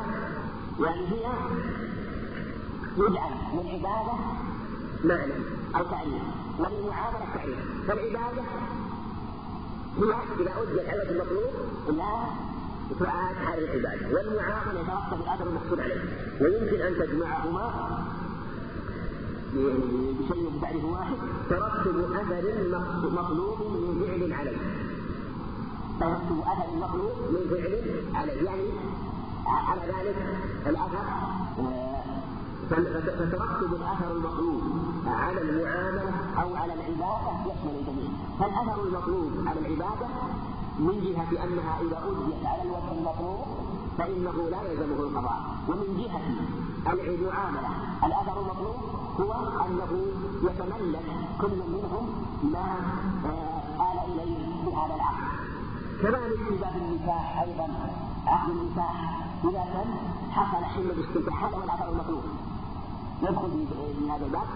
يعني 0.81 1.07
هي 1.09 1.27
يجعل 2.97 3.33
للعبادة 3.53 4.13
معنى 5.05 5.33
أو 5.77 5.85
تعريف 5.85 6.23
وللمعاملة 6.59 7.35
تعريف 7.35 7.59
فالعبادة 7.89 8.43
هي 9.99 10.15
إذا 10.41 10.53
أدت 10.63 10.89
على 10.89 11.11
المطلوب 11.11 11.53
لا 11.89 12.13
تعاد 13.01 13.37
على 13.47 13.65
العبادة. 13.65 14.15
والمعاملة 14.15 14.81
يترتب 14.81 15.23
الأثر 15.23 15.47
المقصود 15.47 15.81
عليه. 15.81 16.01
ويمكن 16.41 16.81
أن 16.81 16.95
تجمعهما 16.95 18.05
بشيء 19.55 20.53
بتعريف 20.59 20.85
واحد 20.85 21.17
ترتب 21.51 22.13
أثر 22.13 22.45
مطلوب 23.11 23.59
من 23.61 24.05
فعل 24.07 24.33
عليه 24.33 24.57
ترتب 26.01 26.41
أثر 26.41 26.77
مطلوب 26.77 27.17
من 27.31 27.51
فعل 27.51 28.17
عليه 28.17 28.45
يعني 28.45 28.69
على 29.47 29.81
ذلك 29.81 30.17
الأثر 30.67 31.05
فترتب 32.71 33.75
الأثر 33.75 34.13
المطلوب 34.13 34.63
على 35.07 35.41
المعاملة 35.43 36.13
أو 36.43 36.57
على 36.57 36.73
العبادة 36.75 37.33
يشمل 37.41 37.75
الجميع. 37.81 38.11
فالأثر 38.41 38.83
المطلوب 38.85 39.33
على 39.47 39.61
العبادة 39.61 40.07
من 40.79 41.01
جهة 41.05 41.45
أنها 41.45 41.81
إذا 41.81 41.99
أديت 42.09 42.47
على 42.47 42.63
الوجه 42.63 42.93
المطلوب 42.99 43.47
فإنه 43.99 44.49
لا 44.51 44.63
يلزمه 44.63 45.01
القضاء. 45.01 45.41
ومن 45.69 45.97
جهة 45.99 46.21
المعاملة 46.93 47.69
الأثر 48.05 48.41
المطلوب 48.41 48.77
هو 49.21 49.33
أنه 49.67 50.07
يتملك 50.43 51.05
كل 51.41 51.59
منهم 51.69 52.25
ما 52.43 52.77
آه، 53.25 53.93
آل 53.93 54.13
إليه 54.13 54.65
بهذا 54.67 54.95
العقد 54.95 55.23
كذلك 56.03 56.49
في 56.49 56.57
باب 56.57 56.77
النكاح 56.77 57.41
أيضا 57.41 57.69
عقد 58.27 58.51
النكاح 58.51 59.19
إذا 59.45 59.65
كان 59.73 59.95
حصل 60.31 60.65
حل 60.65 60.91
الاستمتاع 60.91 61.49
هذا 61.49 61.57
هو 61.57 61.65
الأثر 61.65 61.89
المطلوب. 61.89 62.23
يدخل 63.23 63.51
في 63.99 64.11
هذا 64.11 64.27
الباب 64.27 64.47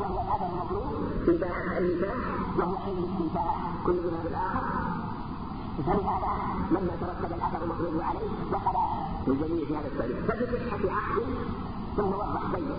وهو 0.00 0.20
الاثر 0.20 0.46
المطلوب 0.52 0.84
في 1.24 1.30
النكاح 1.30 2.12
وهو 2.58 2.76
حل 2.76 2.92
الاستمتاع 2.92 3.54
كل 3.86 3.92
منها 3.92 4.22
بالاخر 4.24 4.62
فلهذا 5.86 6.32
لما 6.70 6.92
ترتب 7.00 7.32
الأثر 7.36 7.64
المطلوب 7.64 8.00
عليه 8.00 8.28
دخل 8.52 8.76
الجميع 9.28 9.66
في 9.66 9.76
هذا 9.76 9.86
التعريف 9.86 10.30
فبصحة 10.30 10.96
عقد 10.96 11.22
ثم 11.96 12.04
وضح 12.08 12.46
بين 12.54 12.72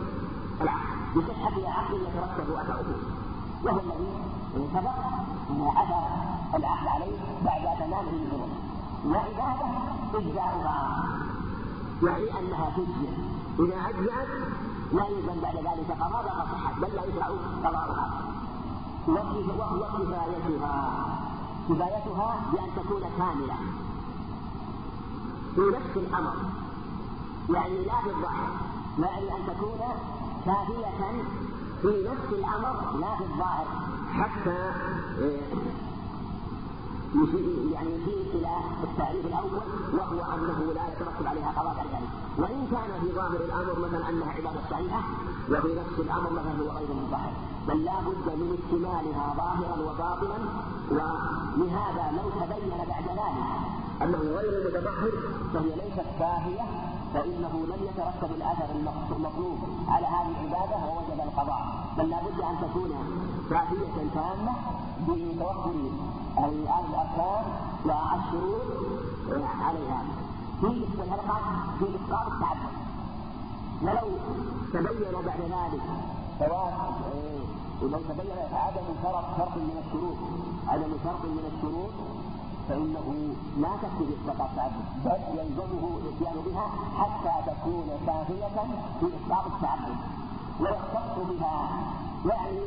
العقد 0.62 0.94
بصحة 1.16 1.72
عقد 1.72 1.94
يترتب 1.94 2.52
أثره 2.52 2.96
وهو 3.64 3.80
الذي 3.80 4.68
سبق 4.74 4.98
أثر 5.82 6.04
العقد 6.56 6.88
عليه 6.88 7.18
بعد 7.46 7.78
تمامه 7.80 8.12
الظروف 8.14 8.50
وعبادة 9.06 9.68
إجزاؤها. 10.14 11.04
يعني 12.04 12.40
أنها 12.40 12.72
تجزئ. 12.78 13.10
إذا 13.60 13.90
أجزأت 13.90 14.28
لا 14.94 15.08
يلزم 15.08 15.42
بعد 15.42 15.56
ذلك 15.56 15.98
بقى 16.00 16.46
صحت 16.54 16.80
بل 16.82 16.96
لا 16.96 17.04
يشرع 17.06 17.28
قضاؤها 17.64 18.10
وكفايتها 19.08 20.74
كفايتها 21.70 22.42
بأن 22.54 22.70
تكون 22.76 23.02
كاملة. 23.18 23.56
في 25.56 25.62
نفس 25.62 25.98
الأمر. 25.98 26.36
يعني 27.50 27.86
لا 27.86 28.02
في 28.04 28.10
الظاهر 28.10 28.50
يعني 29.00 29.32
أن 29.36 29.48
تكون 29.48 29.80
كافية 30.46 30.88
في 31.82 32.08
نفس 32.12 32.30
الأمر 32.34 32.98
لا 33.00 33.16
في 33.18 33.24
الظاهر. 33.24 33.68
حتى 34.14 34.72
يعني 37.74 37.90
يشير 37.96 38.26
إلى 38.34 38.50
التعريف 38.84 39.26
الأول 39.26 39.62
وهو 39.94 40.34
أنه 40.36 40.74
لا 40.74 40.88
يترتب 40.88 41.28
عليها 41.28 41.52
قضاء 41.52 41.76
بعد 41.76 41.88
ذلك 41.88 42.10
وإن 42.38 42.68
كان 42.72 43.02
في 43.02 43.16
ظاهر 43.16 43.36
الأمر 43.36 43.80
مثلا 43.88 44.10
أنها 44.10 44.32
عبادة 44.32 44.60
صحيحة 44.72 45.02
وفي 45.50 45.68
نفس 45.80 46.00
الأمر 46.00 46.30
مثلا 46.32 46.52
هو 46.62 46.78
غير 46.78 46.88
مظاهر 47.08 47.34
بل 47.68 47.84
لا 47.84 48.00
بد 48.00 48.28
من 48.40 48.58
اكتمالها 48.60 49.34
ظاهرا 49.38 49.76
وباطنا 49.82 50.38
ولهذا 50.92 52.12
لو 52.18 52.30
تبين 52.30 52.70
بعد 52.90 53.04
ذلك. 53.08 53.48
أنه 54.02 54.18
غير 54.18 54.68
متظاهر 54.68 55.12
فهي 55.54 55.76
ليست 55.76 56.08
كافيه 56.20 56.62
فإنه 57.14 57.66
لم 57.68 57.82
يترتب 57.88 58.36
الأثر 58.36 58.76
المطلوب 59.16 59.58
على 59.88 60.06
هذه 60.08 60.32
العبادة 60.42 60.76
ووجب 60.86 61.20
القضاء. 61.28 61.64
بل 61.98 62.10
لا 62.10 62.18
بد 62.18 62.42
أن 62.42 62.56
تكون 62.70 62.92
كافيه 63.50 64.10
تامة 64.14 64.54
بتوفر 65.08 65.74
الاركان 66.38 67.46
والشروط 67.86 68.62
عليها. 69.62 70.04
في 70.62 70.68
الحلقات 70.68 71.44
في 71.80 71.86
اسقاط 71.86 72.28
التعبد 72.32 72.74
ولو 73.82 74.08
تبين 74.74 75.12
بعد 75.26 75.42
ذلك 75.42 75.82
سواء 76.40 76.94
ولو 77.82 78.00
تبين 78.10 78.38
عدم 78.54 78.88
شرط 79.04 79.26
شرط 79.38 79.58
من 79.58 79.84
الشروط. 79.86 80.18
عدم 80.68 80.92
شرط 81.04 81.26
من 81.26 81.46
الشروط 81.56 81.94
فإنه 82.70 83.08
لا 83.58 83.70
تكفي 83.82 84.04
إسقاط 84.14 84.50
التعبد 84.50 84.86
بل 85.06 85.40
يلزمه 85.40 85.84
الإتيان 85.98 86.36
بها 86.46 86.68
حتى 87.00 87.52
تكون 87.52 87.88
كافية 88.08 88.48
في 89.00 89.06
إسقاط 89.06 89.46
التعبد 89.54 89.96
ويختص 90.60 91.16
بها 91.30 91.68
يعني 92.26 92.60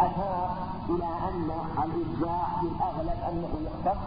أشار 0.00 0.56
إلى 0.88 1.04
أن 1.28 1.50
الإجزاء 1.84 2.48
في 2.60 2.66
الأغلب 2.66 3.18
أنه 3.30 3.52
يختص 3.66 4.00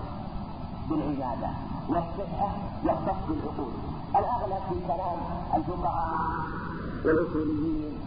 بالعبادة 0.89 1.49
والصحة 1.89 2.49
يختص 2.83 3.21
بالعقول. 3.29 3.71
الأغلب 4.09 4.61
في 4.69 4.87
كلام 4.87 5.17
الفقهاء 5.55 6.13
والأصوليين 7.05 7.97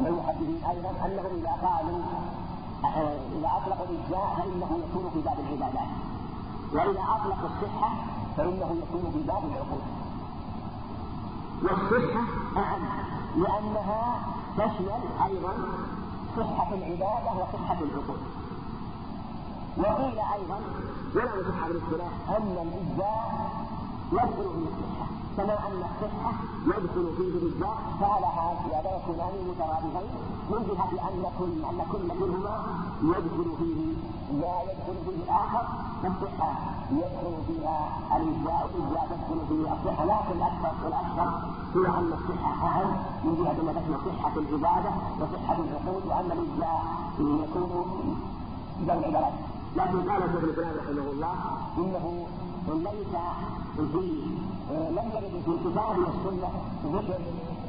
والمحدثين 0.00 0.60
أيضا 0.70 0.90
أنهم 1.06 1.38
إذا 1.40 1.52
قالوا 1.68 2.00
إذا 3.38 3.50
أطلقوا 3.56 3.86
الإجزاء 3.90 4.36
فإنه 4.36 4.78
يكون 4.88 5.10
في 5.14 5.20
باب 5.20 5.36
العبادات 5.40 5.88
وإذا 6.72 7.00
أطلقوا 7.16 7.48
الصحة 7.48 7.90
فإنه 8.36 8.76
يكون 8.82 9.10
في 9.12 9.18
باب 9.26 9.42
العقول. 9.44 9.82
والصحة 11.62 12.20
أعم 12.56 12.82
لأنها 13.36 14.20
تشمل 14.58 15.02
أيضا 15.26 15.52
صحة 16.36 16.74
العبادة 16.74 17.30
وصحة 17.32 17.76
العقول. 17.82 18.18
وقيل 19.78 20.18
أيضا 20.18 20.60
ولا 21.14 21.42
صحة 21.50 21.68
بالاصطلاح 21.68 22.12
أن 22.36 22.52
الإجزاء 22.52 23.50
يدخل 24.12 24.50
في 24.52 24.58
الصحة 24.68 25.06
كما 25.36 25.52
أن 25.66 25.82
الصحة 25.90 26.32
يدخل 26.66 27.06
فيه 27.16 27.38
الإجزاء 27.38 27.76
فعلها 28.00 28.56
زيادة 28.68 28.96
يكونان 28.96 29.34
مترادفين 29.48 30.10
من 30.50 30.60
جهة 30.68 31.08
أن 31.08 31.24
كل 31.38 31.52
أن 31.70 31.80
كل 31.92 32.06
منهما 32.20 32.64
يدخل 33.02 33.48
فيه 33.58 33.80
لا 34.40 34.62
يدخل 34.62 34.96
فيه 35.04 35.16
الآخر 35.24 35.64
فالصحة 36.02 36.52
يدخل 36.90 37.34
فيها 37.46 37.88
الإجزاء 38.16 38.70
والإجزاء 38.74 39.06
تدخل 39.10 39.40
فيه 39.48 39.72
الصحة 39.72 40.04
لكن 40.04 40.36
الأكثر 40.36 40.72
والأكثر 40.84 41.30
هو 41.76 41.84
أن 41.98 42.12
الصحة 42.18 42.68
أهم 42.68 42.96
من 43.24 43.34
جهة 43.38 43.70
أن 43.70 43.76
تشمل 43.76 44.16
صحة 44.18 44.32
العبادة 44.36 44.90
وصحة 45.20 45.56
العقول 45.64 46.02
وأن 46.08 46.30
الإجزاء 46.32 46.82
يكون 47.18 48.16
إذا 48.82 48.92
العبادات 48.94 49.32
لكن 49.76 50.10
قال 50.10 50.22
شيخ 50.32 50.44
الإسلام 50.44 50.70
رحمه 50.78 51.10
الله 51.12 51.34
إنه 51.78 52.26
ليس 52.74 53.14
في 53.76 54.26
لم 54.70 55.10
يرد 55.14 55.42
في 55.44 55.50
الكتاب 55.50 55.98
والسنة 55.98 56.50
ذكر 56.84 57.20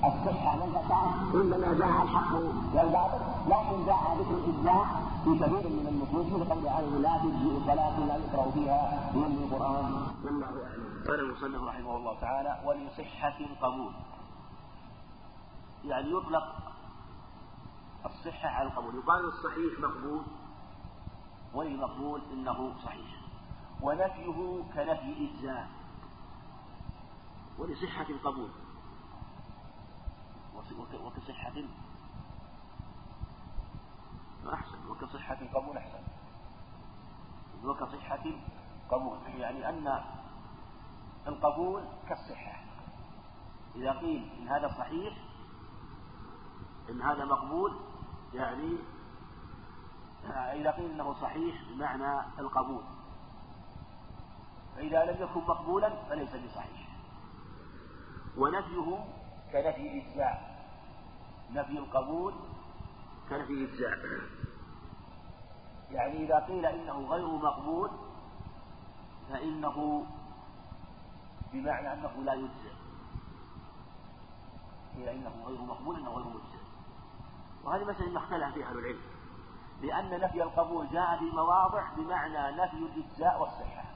الصحة 0.04 0.62
والفساد 0.62 1.36
إنما 1.36 1.74
جاء 1.74 2.04
الحق 2.04 2.36
والباطل 2.74 3.22
لكن 3.48 3.86
جاء 3.86 4.18
ذكر 4.20 4.36
الإجزاء 4.38 4.86
في 5.24 5.40
كثير 5.40 5.70
من 5.70 5.88
النصوص 5.88 6.50
قول 6.50 6.68
عليه 6.68 6.98
لا 6.98 7.18
تجزئ 7.18 7.66
صلاة 7.66 8.00
لا 8.00 8.16
يقرأ 8.16 8.52
فيها 8.52 9.12
من 9.14 9.24
القرآن. 9.44 10.08
والله 10.26 10.48
أعلم. 10.48 11.04
قال 11.08 11.20
المصنف 11.20 11.64
رحمه 11.64 11.98
الله 11.98 12.20
تعالى 12.20 12.62
ولصحة 12.66 13.38
قبول 13.62 13.94
يعني 15.86 16.12
يطلق 16.12 16.56
الصحة 18.06 18.50
على 18.50 18.68
القبول. 18.68 18.96
يقال 18.96 19.26
الصحيح 19.26 19.80
مقبول 19.80 20.22
والمقبول 21.54 22.22
إنه 22.34 22.72
صحيح. 22.86 23.17
ونفيه 23.82 24.64
كنفي 24.74 25.12
الإجزاء 25.12 25.70
ولصحة 27.58 28.10
القبول. 28.10 28.50
وكصحة 31.04 31.54
أحسن 34.54 34.90
وكصحة 34.90 35.42
القبول 35.42 35.78
أحسن. 35.78 36.04
وكصحة 37.64 38.24
قبول 38.90 39.18
يعني 39.38 39.70
أن 39.70 40.04
القبول 41.28 41.84
كالصحة. 42.10 42.64
إذا 43.76 43.92
قيل 43.92 44.30
إن 44.40 44.48
هذا 44.48 44.68
صحيح 44.68 45.18
إن 46.90 47.02
هذا 47.02 47.26
مقبول 47.26 47.80
يعني 48.34 48.78
إذا 50.54 50.72
قيل 50.72 50.92
إنه 50.92 51.14
صحيح 51.14 51.64
بمعنى 51.70 52.40
القبول. 52.40 52.84
فإذا 54.78 55.06
لم 55.06 55.24
يكن 55.24 55.40
مقبولا 55.40 55.90
فليس 56.10 56.36
بصحيح. 56.36 56.88
ونفيه 58.38 59.06
كنفي 59.52 60.02
إجزاء. 60.02 60.66
نفي 61.52 61.78
القبول 61.78 62.34
كنفي 63.30 63.66
إجزاء. 63.66 63.98
يعني 65.92 66.26
إذا 66.26 66.40
قيل 66.40 66.66
إنه 66.66 67.08
غير 67.08 67.28
مقبول 67.28 67.90
فإنه 69.30 70.06
بمعنى 71.54 71.94
أنه 71.94 72.24
لا 72.24 72.34
يجزئ. 72.34 72.74
قيل 74.96 75.10
إنه 75.10 75.44
غير 75.46 75.62
مقبول 75.62 76.00
إنه 76.00 76.10
غير 76.10 76.26
مجزئ. 76.26 76.58
وهذه 77.64 77.84
مسألة 77.84 78.18
اختلف 78.18 78.54
فيها 78.54 78.70
أهل 78.70 78.80
العلم. 78.80 79.02
لأن 79.82 80.22
نفي 80.22 80.44
القبول 80.44 80.88
جاء 80.90 81.18
في 81.20 81.26
مواضع 81.26 81.94
بمعنى 81.98 82.58
نفي 82.58 82.78
الإجزاء 82.78 83.42
والصحة. 83.42 83.87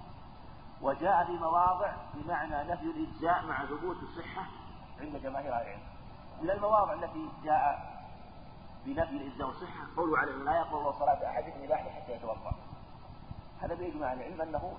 وجاء 0.82 1.25
في 1.25 1.32
مواضع 1.32 1.93
بمعنى 2.13 2.71
نفي 2.71 2.84
الإجزاء 2.84 3.45
مع 3.45 3.65
ثبوت 3.65 3.97
الصحة 4.03 4.45
عند 4.99 5.15
جماهير 5.15 5.53
أهل 5.53 5.61
العلم. 5.61 5.82
من 6.41 6.49
المواضع 6.49 6.93
التي 6.93 7.29
جاء 7.43 7.91
بنفي 8.86 9.17
الإجزاء 9.17 9.47
والصحة 9.47 9.86
قوله 9.97 10.17
عليه 10.17 10.32
لا 10.32 10.57
يقبل 10.57 10.93
صلاة 10.93 11.29
أحدكم 11.29 11.59
إذا 11.61 11.75
حتى 11.75 12.11
يتوضأ. 12.11 12.53
هذا 13.61 13.75
بإجماع 13.75 14.13
العلم 14.13 14.41
أنه 14.41 14.77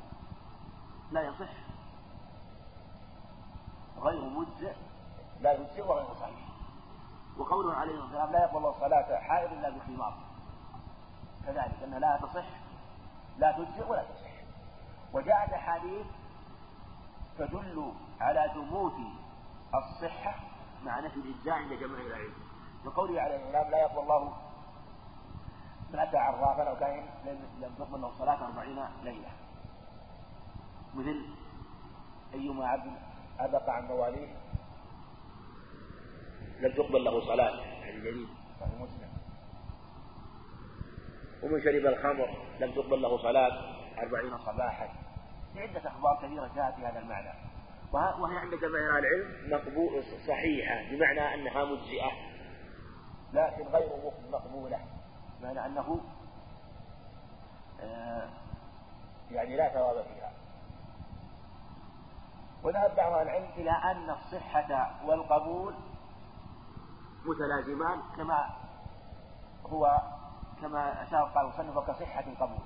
لا 1.10 1.22
يصح 1.22 1.52
غير 3.98 4.24
مجزئ 4.24 4.74
لا 5.40 5.52
يجزئ 5.52 5.82
وغير 5.82 6.14
صحيح. 6.14 6.48
وقوله 7.38 7.74
عليه 7.74 7.92
الصلاة 7.92 8.04
والسلام 8.04 8.32
لا 8.32 8.42
يقبل 8.42 8.74
صلاة 8.80 9.20
حائض 9.20 9.52
إلا 9.52 9.70
بخمار. 9.70 10.14
كذلك 11.46 11.82
أنها 11.84 11.98
لا 11.98 12.18
تصح 12.22 12.46
لا 13.38 13.52
تجزئ 13.52 13.90
ولا 13.90 14.04
تصح. 14.04 14.31
وجاءت 15.12 15.52
أحاديث 15.52 16.06
تدل 17.38 17.92
على 18.20 18.50
ثبوت 18.54 18.94
الصحة 19.74 20.34
مع 20.84 21.00
نفي 21.00 21.16
الإجزاء 21.16 21.54
عند 21.54 21.72
جماهير 21.72 22.06
العلم. 22.06 22.34
لقوله 22.84 23.20
عليه 23.20 23.36
السلام 23.36 23.70
لا 23.70 23.78
يقبل 23.78 23.98
الله 23.98 24.36
من 25.92 25.98
أتى 25.98 26.16
عرافا 26.16 26.62
أو 26.62 26.76
كائن 26.76 27.06
لم 27.60 27.74
تقبل 27.78 28.00
له 28.00 28.18
صلاة 28.18 28.46
أربعين 28.46 28.84
ليلة. 29.02 29.30
مثل 30.94 31.24
أيما 32.34 32.66
عبد 32.66 32.92
أبق 33.38 33.70
عن 33.70 33.84
مواليه 33.86 34.36
لم 36.60 36.72
تقبل 36.72 37.04
له 37.04 37.20
صلاة. 37.20 37.60
يعني 37.60 38.00
جديد 38.00 38.28
صحيح 38.60 38.80
مسلم. 38.80 39.12
ومن 41.42 41.60
شرب 41.60 41.86
الخمر 41.86 42.28
لم 42.60 42.72
تقبل 42.72 43.02
له 43.02 43.18
صلاة 43.18 43.52
أربعين 43.98 44.38
صباحا. 44.38 45.01
عدة 45.56 45.90
أخبار 45.90 46.18
كثيرة 46.22 46.50
جاءت 46.56 46.74
في 46.74 46.86
هذا 46.86 46.98
المعنى 46.98 47.52
وهي 47.92 48.38
عند 48.38 48.54
جماهير 48.54 48.98
العلم 48.98 49.50
مقبول 49.50 50.04
صحيحة 50.28 50.90
بمعنى 50.90 51.34
أنها 51.34 51.64
مجزئة. 51.64 52.12
لكن 53.32 53.68
غير 53.68 54.12
مقبولة. 54.30 54.80
بمعنى 55.40 55.66
أنه 55.66 56.00
آه، 57.80 58.28
يعني 59.30 59.56
لا 59.56 59.68
ثواب 59.68 60.04
فيها. 60.04 60.32
وذهب 62.62 62.96
بعض 62.96 63.12
العلم 63.12 63.50
إلى 63.56 63.70
أن 63.70 64.10
الصحة 64.10 64.90
والقبول 65.06 65.74
متلازمان 67.24 68.00
كما 68.16 68.50
هو 69.66 70.02
كما 70.60 71.02
أشار 71.02 71.24
قال 71.24 71.44
المصنف 71.44 71.78
كصحة 71.78 72.24
القبول. 72.26 72.64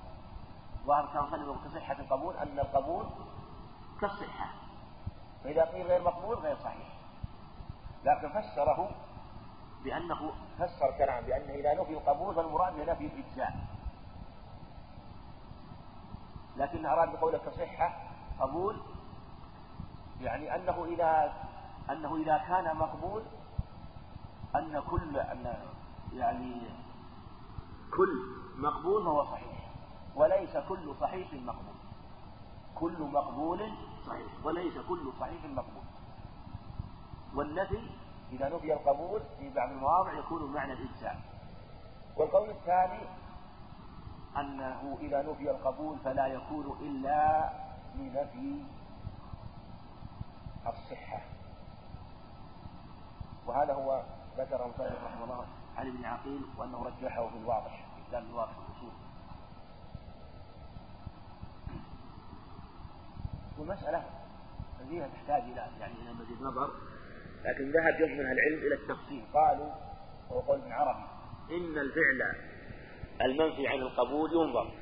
وأركان 0.86 1.34
المصنف 1.34 1.64
كصحة 1.64 1.98
القبول 1.98 2.36
أن 2.36 2.58
القبول 2.58 3.06
كالصحة. 4.00 4.48
فإذا 5.44 5.64
قيل 5.64 5.86
غير 5.86 6.02
مقبول 6.02 6.36
غير 6.36 6.56
صحيح. 6.56 6.88
لكن 8.04 8.28
فسره 8.28 8.90
بأنه 9.84 10.32
فسر 10.58 10.90
كلام 10.98 11.24
بأنه 11.24 11.54
إذا 11.54 11.82
نفي 11.82 11.92
القبول 11.92 12.34
فالمراد 12.34 12.74
بنفي 12.76 13.06
الإجزاء. 13.06 13.56
لكن 16.56 16.86
أراد 16.86 17.12
بقوله 17.12 17.38
كصحة 17.38 18.02
قبول 18.40 18.80
يعني 20.20 20.54
أنه 20.54 20.84
إذا 20.84 21.32
أنه 21.90 22.16
إذا 22.16 22.38
كان 22.38 22.76
مقبول 22.76 23.22
أن 24.56 24.82
كل 24.90 25.16
أن 25.16 25.54
يعني 26.12 26.62
كل 27.96 28.20
مقبول 28.56 29.04
فهو 29.04 29.24
صحيح. 29.24 29.55
وليس 30.16 30.56
كل 30.68 30.94
صحيح 31.00 31.32
مقبول. 31.32 31.74
كل 32.74 33.02
مقبول 33.02 33.72
صحيح. 34.06 34.26
وليس 34.44 34.78
كل 34.88 35.12
صحيح 35.20 35.44
مقبول. 35.44 35.84
والنفي 37.34 37.90
إذا 38.32 38.48
نفي 38.48 38.72
القبول 38.72 39.20
في 39.38 39.50
بعض 39.50 39.70
المواضع 39.70 40.12
يكون 40.12 40.52
معنى 40.52 40.72
الإجزاء 40.72 41.20
والقول 42.16 42.50
الثاني 42.50 43.00
أنه 44.36 44.98
إذا 45.00 45.22
نفي 45.22 45.50
القبول 45.50 45.98
فلا 46.04 46.26
يكون 46.26 46.76
إلا 46.80 47.50
لنفي 47.94 48.64
الصحة. 50.66 51.20
وهذا 53.46 53.74
هو 53.74 54.02
ذكر 54.38 54.64
المصنف 54.64 55.04
رحمه 55.04 55.24
الله 55.24 55.46
عن 55.76 55.86
ابن 55.86 56.04
عقيل 56.04 56.42
وأنه 56.58 56.82
رجحه 56.84 57.28
في 57.28 57.36
الواضح 57.36 57.84
في 58.10 58.18
الواضح 58.18 58.52
في 58.52 58.58
الأصول 58.58 58.92
والمسألة 63.58 64.04
فيها 64.88 65.08
تحتاج 65.08 65.42
إلى 65.42 65.66
يعني 65.80 65.94
إلى 66.02 66.12
مزيد 66.12 66.42
نظر. 66.42 66.70
لكن 67.44 67.72
ذهب 67.72 67.94
جزء 67.94 68.14
من 68.14 68.20
العلم 68.20 68.58
إلى 68.58 68.74
التفصيل. 68.74 69.24
قالوا 69.34 69.70
وهو 70.30 70.40
قول 70.40 70.60
ابن 70.60 70.72
عربي. 70.72 71.06
إن 71.50 71.78
الفعل 71.78 72.36
المنفي 73.22 73.68
عن 73.68 73.78
القبول 73.78 74.32
ينظر. 74.32 74.72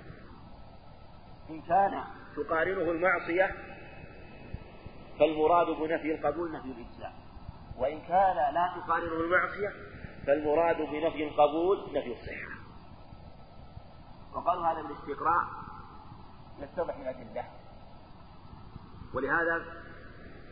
إن 1.51 1.63
كان 1.63 2.05
تقارنه 2.37 2.91
المعصية 2.91 3.55
فالمراد 5.19 5.67
بنفي 5.67 6.15
القبول 6.15 6.53
نفي 6.53 6.67
الإجزاء. 6.67 7.13
وإن 7.79 8.01
كان 8.01 8.37
لا 8.37 8.73
تقارنه 8.77 9.21
المعصية 9.21 9.73
فالمراد 10.27 10.77
بنفي 10.77 11.25
القبول 11.29 11.79
نفي 11.95 12.13
الصحة. 12.13 12.55
وقالوا 14.35 14.67
هذا 14.67 14.83
بالاستقراء. 14.83 15.45
يتضح 16.59 16.97
الأدلة. 16.97 17.45
ولهذا 19.15 19.65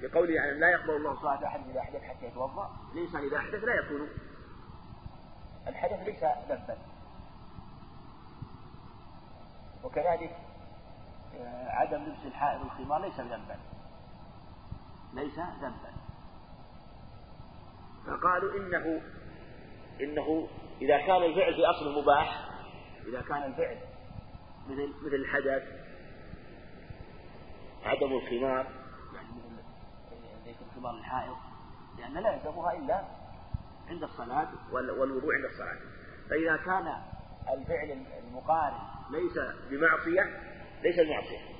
بقوله 0.02 0.34
يعني 0.34 0.58
لا 0.58 0.70
يقبل 0.70 0.90
الله 0.90 1.20
صلاة 1.20 1.46
أحد 1.46 1.68
إذا 1.70 1.80
أحدث 1.80 2.02
حتى 2.02 2.26
يتوضأ 2.26 2.70
الإنسان 2.94 3.24
إذا 3.24 3.36
أحدث 3.36 3.64
لا 3.64 3.74
يكون. 3.74 4.08
الحدث 5.68 6.08
ليس 6.08 6.24
ذنبا. 6.48 6.78
وكذلك 9.84 10.36
آه، 11.34 11.68
عدم 11.70 12.02
لبس 12.02 12.26
الحائض 12.26 12.60
الخمار 12.60 13.00
ليس 13.00 13.20
ذنبا. 13.20 13.56
ليس 15.14 15.38
ذنبا. 15.38 15.92
فقالوا 18.06 18.56
إنه 18.56 19.02
إنه 20.00 20.48
إذا 20.82 20.98
كان 20.98 21.22
الفعل 21.22 21.54
في 21.54 21.66
أصل 21.66 22.02
مباح 22.02 22.48
إذا 23.06 23.20
كان 23.20 23.42
الفعل 23.42 23.78
مثل 24.68 24.94
مثل 25.02 25.14
الحدث 25.14 25.81
عدم 27.84 28.12
الخمار. 28.12 28.66
يعني 29.14 30.56
الخمار 30.70 30.94
الحائض 30.98 31.36
لأن 31.98 32.14
لا 32.14 32.34
يلزمها 32.34 32.72
إلا 32.72 33.04
عند 33.88 34.02
الصلاة. 34.02 34.48
والوضوء 34.72 35.34
عند 35.34 35.44
الصلاة. 35.44 35.78
فإذا 36.30 36.56
كان 36.56 37.02
الفعل 37.58 38.06
المقارن 38.28 38.78
ليس 39.10 39.38
بمعصية 39.70 40.40
ليس 40.82 41.00
بمعصية. 41.00 41.52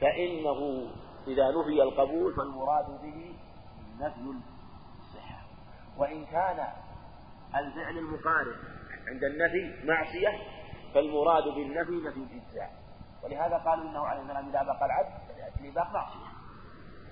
فإنه 0.00 0.90
إذا 1.26 1.50
نفي 1.50 1.82
القبول 1.82 2.34
فالمراد 2.34 2.86
به 3.02 3.34
نفي 4.00 4.34
الصحة. 5.00 5.46
وإن 5.98 6.26
كان 6.26 6.66
الفعل 7.54 7.98
المقارن 7.98 8.56
عند 9.08 9.24
النفي 9.24 9.86
معصية 9.86 10.38
فالمراد 10.94 11.44
بالنفي 11.44 12.08
نفي 12.08 12.18
الإجزاء. 12.18 12.85
ولهذا 13.26 13.56
قالوا 13.56 13.84
إنه 13.90 14.06
عليه 14.06 14.22
السلام 14.22 14.48
إذا 14.48 14.62
بقى 14.62 14.86
العبد 14.86 15.28
فليأتي 15.28 15.60
الإباق 15.60 15.90
معصية 15.92 16.26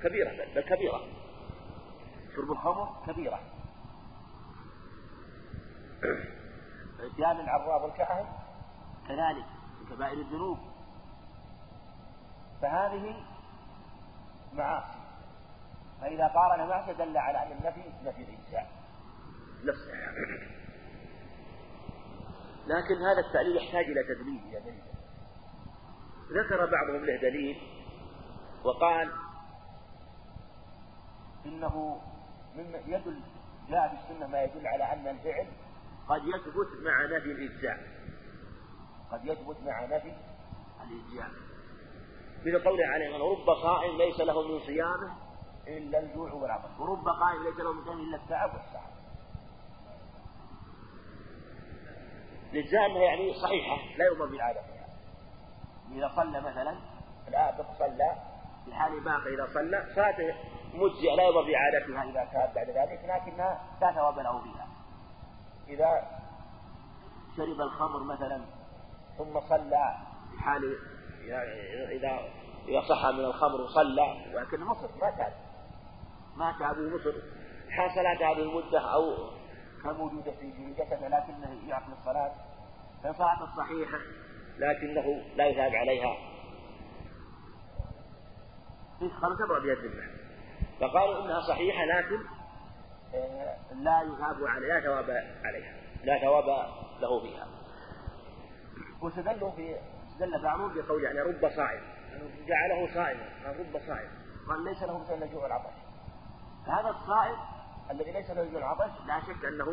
كبيرة 0.02 0.30
بل 0.54 0.60
كبيرة. 0.60 1.00
شرب 2.36 2.50
الخمر 2.52 2.96
كبيرة. 3.06 3.40
إتيان 7.00 7.40
العراف 7.40 7.82
والكهن 7.82 8.26
كذلك 9.08 9.46
من 9.80 9.96
كبائر 9.96 10.18
الذنوب. 10.18 10.58
فهذه 12.62 13.24
معاصي. 14.52 14.98
فإذا 16.00 16.26
قارن 16.26 16.68
معصية 16.68 16.92
دل 16.92 17.16
على 17.16 17.38
أن 17.42 17.52
النفي 17.52 17.82
نفي 18.04 18.22
الإجزاء 18.22 18.70
نفسها 19.64 20.12
لكن 22.66 22.94
هذا 22.94 23.20
التعليل 23.28 23.56
يحتاج 23.56 23.84
إلى 23.84 24.02
تدليل 24.02 24.40
إلى 24.48 24.60
دليل 24.60 24.83
ذكر 26.32 26.66
بعضهم 26.66 27.04
له 27.04 27.16
دليل 27.16 27.56
وقال 28.64 29.12
إنه 31.46 32.00
مما 32.54 32.78
يدل 32.86 33.20
جاء 33.68 33.88
في 33.88 33.94
السنة 33.94 34.26
ما 34.26 34.42
يدل 34.42 34.66
على 34.66 34.92
أن 34.92 35.08
الفعل 35.08 35.46
قد 36.08 36.22
يثبت 36.24 36.84
مع 36.84 37.04
نفي 37.04 37.32
الإجزاء 37.32 37.78
قد 39.12 39.24
يثبت 39.24 39.56
مع 39.60 39.84
نفي 39.84 40.12
الإجزاء 40.82 41.30
مثل 42.46 42.64
قوله 42.64 42.86
عليه 42.86 43.18
رب 43.18 43.54
صائم 43.62 43.96
ليس 43.96 44.20
له 44.20 44.48
من 44.48 44.60
صيامه 44.60 45.16
إلا 45.68 45.98
الجوع 45.98 46.32
والعطش. 46.32 46.78
ورب 46.78 47.08
قائم 47.08 47.42
ليس 47.42 47.56
له 47.60 47.72
من 47.72 48.00
إلا 48.00 48.16
التعب 48.16 48.54
والسعر 48.54 48.94
الإجزاء 52.52 52.86
أنها 52.86 53.02
يعني 53.02 53.34
صحيحة 53.34 53.98
لا 53.98 54.04
يؤمر 54.04 54.26
بالعادة. 54.26 54.60
إذا 55.92 56.12
صلى 56.16 56.40
مثلا 56.40 56.76
الآبق 57.28 57.66
صلى. 57.78 58.16
في 58.64 58.74
حال 58.74 59.04
باقي 59.04 59.34
إذا 59.34 59.46
صلى 59.54 59.84
صلاته 59.94 60.34
مجزئة 60.74 61.14
لا 61.14 61.22
يؤمر 61.22 61.42
بعادتها 61.42 62.02
إذا 62.02 62.24
تاب 62.32 62.54
بعد 62.54 62.70
ذلك 62.70 63.00
لكنها 63.04 63.60
لا 63.80 63.92
ثواب 63.92 64.18
له 64.18 64.42
فيها. 64.42 64.68
إذا 65.68 66.08
شرب 67.36 67.60
الخمر 67.60 68.02
مثلا 68.02 68.44
ثم 69.18 69.40
صلى. 69.40 69.96
في 70.30 70.42
حال 70.42 70.76
إذا 71.92 72.18
إذا 72.68 72.80
صح 72.88 73.06
من 73.06 73.24
الخمر 73.24 73.60
وصلى 73.60 74.34
ولكن 74.34 74.60
مصر 74.60 74.88
ما 75.00 75.10
تاب. 75.10 75.32
ما 76.36 76.54
تاب 76.58 76.78
مصر 76.78 77.12
حاصلت 77.70 78.22
هذه 78.22 78.42
المدة 78.42 78.80
أو 78.94 79.30
كموجودة 79.82 80.32
في 80.32 80.74
جسده 80.78 81.08
لكنه 81.08 81.68
يعقل 81.68 81.92
الصلاة. 81.92 82.32
فصلاة 83.02 83.56
صحيحة 83.56 83.98
لكنه 84.58 85.22
لا 85.36 85.46
يثاب 85.46 85.74
عليها. 85.74 86.16
الذمة 89.72 90.02
فقالوا 90.80 91.24
إنها 91.24 91.40
صحيحة 91.40 91.84
لكن 91.84 92.18
آه، 93.14 93.56
لا 93.74 94.02
يثاب 94.02 94.44
عليها 94.46 94.80
لا 94.80 94.80
ثواب 94.80 95.10
عليها. 95.44 95.74
لا 96.04 96.18
ثواب 96.18 96.44
له 97.00 97.20
فيها 97.22 97.48
واستدلوا 99.02 99.50
في 99.50 99.76
استدل 100.08 100.42
بعضهم 100.42 100.74
بقول 100.74 101.04
يعني 101.04 101.20
رب 101.20 101.50
صائم. 101.56 101.82
جعله 102.46 102.94
صائما 102.94 103.28
قال 103.44 103.60
رب 103.60 103.80
صائم. 103.86 104.08
قال 104.48 104.64
ليس 104.64 104.82
له 104.82 104.98
مثل 104.98 105.22
الجوع 105.22 105.42
والعطش 105.42 105.74
هذا 106.66 106.88
الصائم 106.90 107.36
الذي 107.90 108.12
ليس 108.12 108.30
له 108.30 108.42
الجوع 108.42 108.54
والعطش 108.54 109.06
لا 109.06 109.20
شك 109.20 109.44
أنه 109.44 109.66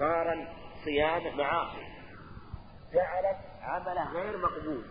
قارن 0.00 0.48
صيام 0.84 1.38
معاصي. 1.38 1.86
جعلت 2.92 3.49
عمله 3.62 4.12
غير 4.12 4.38
مقبول. 4.38 4.84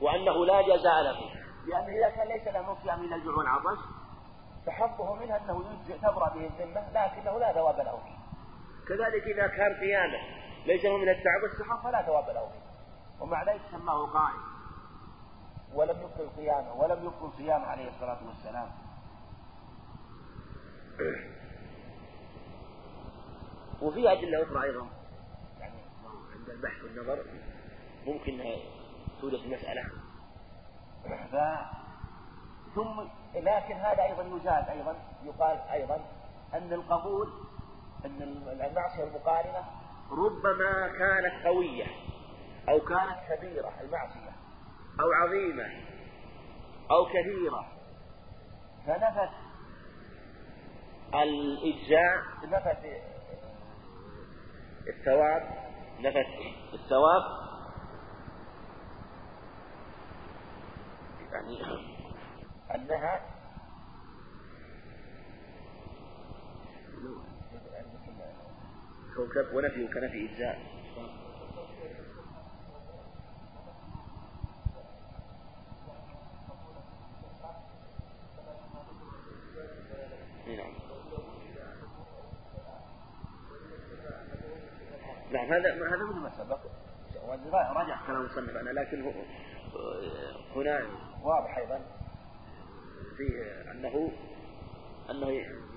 وأنه 0.00 0.46
لا 0.46 0.62
جزاء 0.62 1.02
له. 1.02 1.18
لأنه 1.66 1.88
إذا 1.88 2.10
كان 2.10 2.28
ليس 2.28 2.48
له 2.48 2.76
صيام 2.82 3.00
الا 3.04 3.16
الجوع 3.16 3.34
والعطش 3.34 3.78
فحظه 4.66 5.14
منها 5.14 5.36
أنه 5.36 5.64
تبرأ 6.02 6.28
به 6.34 6.46
الذمة 6.46 6.90
لكنه 6.92 7.38
لا 7.38 7.52
ثواب 7.52 7.76
له 7.76 7.96
فيه. 7.96 8.18
كذلك 8.88 9.22
إذا 9.22 9.46
كان 9.46 9.80
قيامه 9.80 10.18
ليس 10.66 10.84
له 10.84 10.96
من 10.96 11.08
التعب 11.08 11.42
والسحر 11.42 11.82
فلا 11.82 12.02
ثواب 12.02 12.28
له 12.28 12.48
فيه. 12.48 12.68
ومع 13.20 13.52
ذلك 13.52 13.60
سماه 13.70 14.06
قائم 14.06 14.42
ولم 15.74 16.00
يبطل 16.02 16.28
قيامه 16.36 16.74
ولم 16.74 17.04
يبطل 17.04 17.32
صيامه 17.36 17.66
عليه 17.66 17.88
الصلاة 17.88 18.18
والسلام. 18.26 18.70
وفي 23.82 24.12
أدلة 24.12 24.42
أخرى 24.42 24.62
أيضا. 24.62 24.97
البحث 26.50 26.84
والنظر 26.84 27.24
ممكن 28.06 28.42
تولد 29.20 29.34
المسألة. 29.44 29.82
ف 31.04 31.36
ثم 32.74 33.00
لكن 33.34 33.74
هذا 33.74 34.02
أيضا 34.02 34.22
يزاد 34.22 34.68
أيضا 34.68 34.96
يقال 35.24 35.58
أيضا 35.72 36.04
أن 36.54 36.72
القبول 36.72 37.28
أن 38.04 38.22
المعصية 38.46 39.04
المقارنة 39.04 39.64
ربما 40.10 40.88
كانت 40.98 41.46
قوية 41.46 41.86
أو 42.68 42.80
كانت 42.80 43.18
كبيرة 43.28 43.72
المعصية 43.80 44.30
أو 45.00 45.12
عظيمة 45.12 45.64
أو 46.90 47.06
كثيرة 47.06 47.66
فنفت 48.86 49.30
الإجزاء 51.14 52.22
نفت 52.44 52.78
الثواب 54.88 55.67
نفت 56.00 56.26
الثواب. 56.74 57.22
يعني 61.32 61.58
أنها 62.74 63.20
ونفي 69.54 69.86
كنفي 69.86 70.26
إجزاء 70.26 70.58
نعم 85.32 85.37
هذا 85.48 85.74
هذا 85.74 86.04
مثل 86.04 86.18
ما 86.18 86.30
سبق 86.38 86.58
رجع 87.76 88.06
كلام 88.06 88.20
المصنف 88.20 88.56
أنا 88.56 88.70
لكن 88.70 89.12
هنا 90.56 90.86
واضح 91.22 91.58
أيضا 91.58 91.80
في 93.16 93.52
أنه 93.70 94.12
أنه 95.10 95.30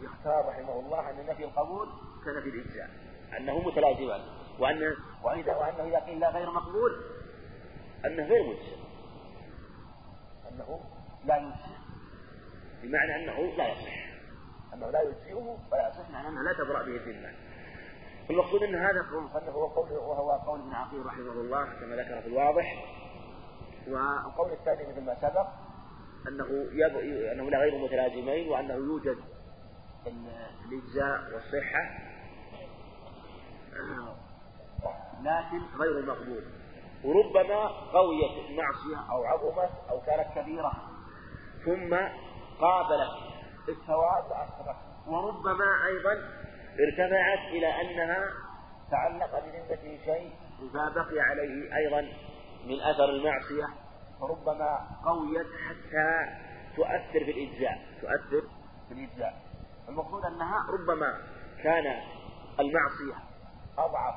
يختار 0.04 0.46
رحمه 0.48 0.80
الله 0.80 1.10
أن 1.10 1.26
نفي 1.26 1.44
القبول 1.44 1.88
كنفي 2.26 2.50
الإجزاء 2.50 2.90
أنه 3.38 3.60
متلازمان 3.60 4.22
وأن 4.60 4.96
وإذا 5.24 5.56
وأنه 5.56 5.84
إذا 5.84 6.00
قيل 6.00 6.20
لا 6.20 6.30
غير 6.30 6.52
مقبول 6.52 6.92
أنه 8.06 8.24
غير 8.24 8.44
مجزئ 8.44 8.76
أنه 10.52 10.82
لا 11.26 11.38
يجزئ 11.38 11.78
بمعنى 12.84 13.16
أنه 13.16 13.58
لا 13.58 13.68
يصح. 13.68 14.12
أنه 14.74 14.90
لا 14.90 15.02
يجزئه 15.02 15.60
ولا 15.72 15.88
يصح 15.88 16.10
معنى 16.10 16.28
أنه 16.28 16.42
لا 16.44 16.54
تبرأ 16.54 16.84
به 16.84 16.96
الذمة 16.96 17.34
المقصود 18.32 18.64
إن 18.64 18.76
هذا 18.76 19.06
هو 19.50 19.68
قول 19.68 19.92
وهو 19.92 20.32
قول 20.32 20.60
ابن 20.60 20.74
عقيل 20.74 21.06
رحمه 21.06 21.32
الله 21.32 21.66
كما 21.66 21.96
ذكر 21.96 22.22
في 22.22 22.28
الواضح. 22.28 22.86
والقول 23.88 24.52
الثاني 24.52 24.92
مثل 24.92 25.02
ما 25.02 25.16
سبق 25.16 25.48
أنه 26.28 26.46
يب... 26.72 26.98
انه 27.32 27.50
لا 27.50 27.58
غير 27.58 27.78
متلازمين 27.78 28.50
وأنه 28.50 28.74
يوجد 28.74 29.18
الإجزاء 30.66 31.34
والصحة 31.34 31.90
لكن 35.22 35.62
غير 35.80 36.06
مقبول. 36.06 36.44
وربما 37.04 37.68
قويت 37.68 38.50
المعصية 38.50 39.12
أو 39.12 39.24
عظمت 39.24 39.72
أو 39.90 40.02
كانت 40.02 40.40
كبيرة 40.40 40.72
ثم 41.66 41.96
قابلت 42.62 43.12
الثواب 43.70 44.24
واثرت 44.32 44.76
وربما 45.08 45.86
أيضا 45.88 46.18
ارتفعت 46.80 47.52
إلى 47.52 47.68
أنها 47.82 48.24
تعلق 48.92 49.40
بذمته 49.40 50.00
شيء 50.06 50.32
إذا 50.62 50.90
بقي 50.96 51.20
عليه 51.20 51.76
أيضا 51.78 52.02
من 52.66 52.82
أثر 52.82 53.10
المعصية 53.10 53.68
فربما 54.20 54.88
قويت 55.06 55.48
حتى 55.68 56.30
تؤثر 56.76 57.26
في 57.26 57.32
الإجزاء 57.32 57.80
تؤثر 58.02 58.48
في 58.88 58.94
الإجزاء. 58.94 59.42
المقصود 59.90 60.26
أنها 60.26 60.58
ربما 60.72 61.18
كان 61.64 61.86
المعصية 62.60 63.24
أضعف 63.78 64.16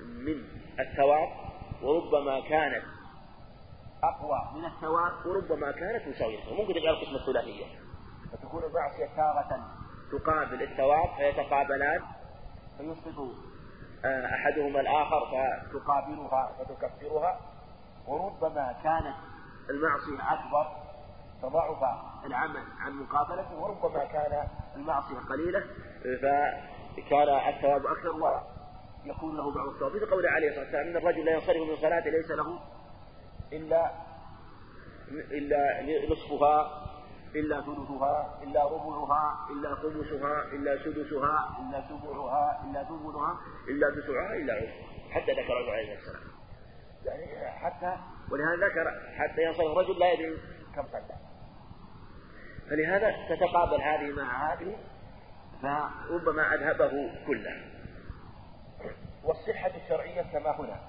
من 0.00 0.44
الثواب 0.80 1.28
وربما 1.82 2.40
كانت 2.48 2.84
أقوى 4.02 4.60
من 4.60 4.64
الثواب 4.64 5.26
وربما 5.26 5.72
كانت 5.72 6.08
مساوية. 6.08 6.54
ممكن 6.54 6.74
تجعل 6.74 6.94
قسمة 6.94 7.26
ثلاثية 7.32 7.64
فتكون 8.32 8.64
المعصية 8.64 9.06
تارة 9.16 9.81
تقابل 10.12 10.62
الثواب 10.62 11.08
فيتقابلان 11.16 12.00
فيسقط 12.78 13.18
آه، 14.04 14.26
أحدهما 14.26 14.80
الآخر 14.80 15.26
فتقابلها 15.26 16.52
فتكفرها 16.58 17.40
وربما 18.06 18.74
كانت 18.82 19.16
المعصية 19.70 20.32
أكبر 20.32 20.66
فضعف 21.42 21.82
العمل 22.26 22.64
عن 22.80 22.92
مقابلته 22.92 23.58
وربما 23.58 24.04
كان 24.04 24.48
المعصية 24.76 25.18
قليلة 25.30 25.60
فكان 26.02 27.54
الثواب 27.54 27.86
أكثر. 27.86 28.42
ويكون 29.04 29.36
له 29.36 29.54
بعض 29.54 29.68
الثواب 29.68 29.92
في 29.98 30.04
قوله 30.04 30.30
عليه 30.30 30.48
الصلاة 30.48 30.64
والسلام 30.64 30.88
إن 30.88 30.96
الرجل 30.96 31.24
لا 31.24 31.32
ينصرف 31.32 31.56
من 31.56 31.76
صلاته 31.76 32.10
ليس 32.10 32.30
له 32.30 32.60
إلا 33.52 33.90
إلا 35.30 35.82
نصفها 36.10 36.81
إلا 37.34 37.60
ثلثها 37.60 38.40
إلا 38.42 38.64
ربعها 38.64 39.48
إلا 39.50 39.74
خمسها 39.74 40.44
إلا 40.52 40.84
سدسها 40.84 41.58
إلا 41.60 41.84
سبعها 41.88 42.64
إلا 42.64 42.84
ثمنها 42.84 43.40
إلا 43.68 43.90
تسعها 43.90 44.36
إلا 44.36 44.54
عشرها. 44.54 44.92
حتى 45.10 45.32
ذكر 45.32 45.52
عليه 45.52 45.94
السلام 45.94 46.22
يعني 47.04 47.50
حتى 47.50 47.96
ولهذا 48.30 48.66
ذكر 48.66 48.90
حتى 49.18 49.42
ينصرف 49.42 49.66
الرجل 49.66 49.98
لا 49.98 50.12
يدري 50.12 50.36
كم 50.74 50.82
صلى 50.92 51.16
فلهذا 52.70 53.14
تتقابل 53.28 53.82
هذه 53.82 54.12
مع 54.12 54.52
هذه 54.52 54.76
فربما 55.62 56.54
أذهبه 56.54 56.90
كله. 57.26 57.72
والصحة 59.24 59.70
الشرعية 59.84 60.22
كما 60.22 60.60
هنا. 60.60 60.80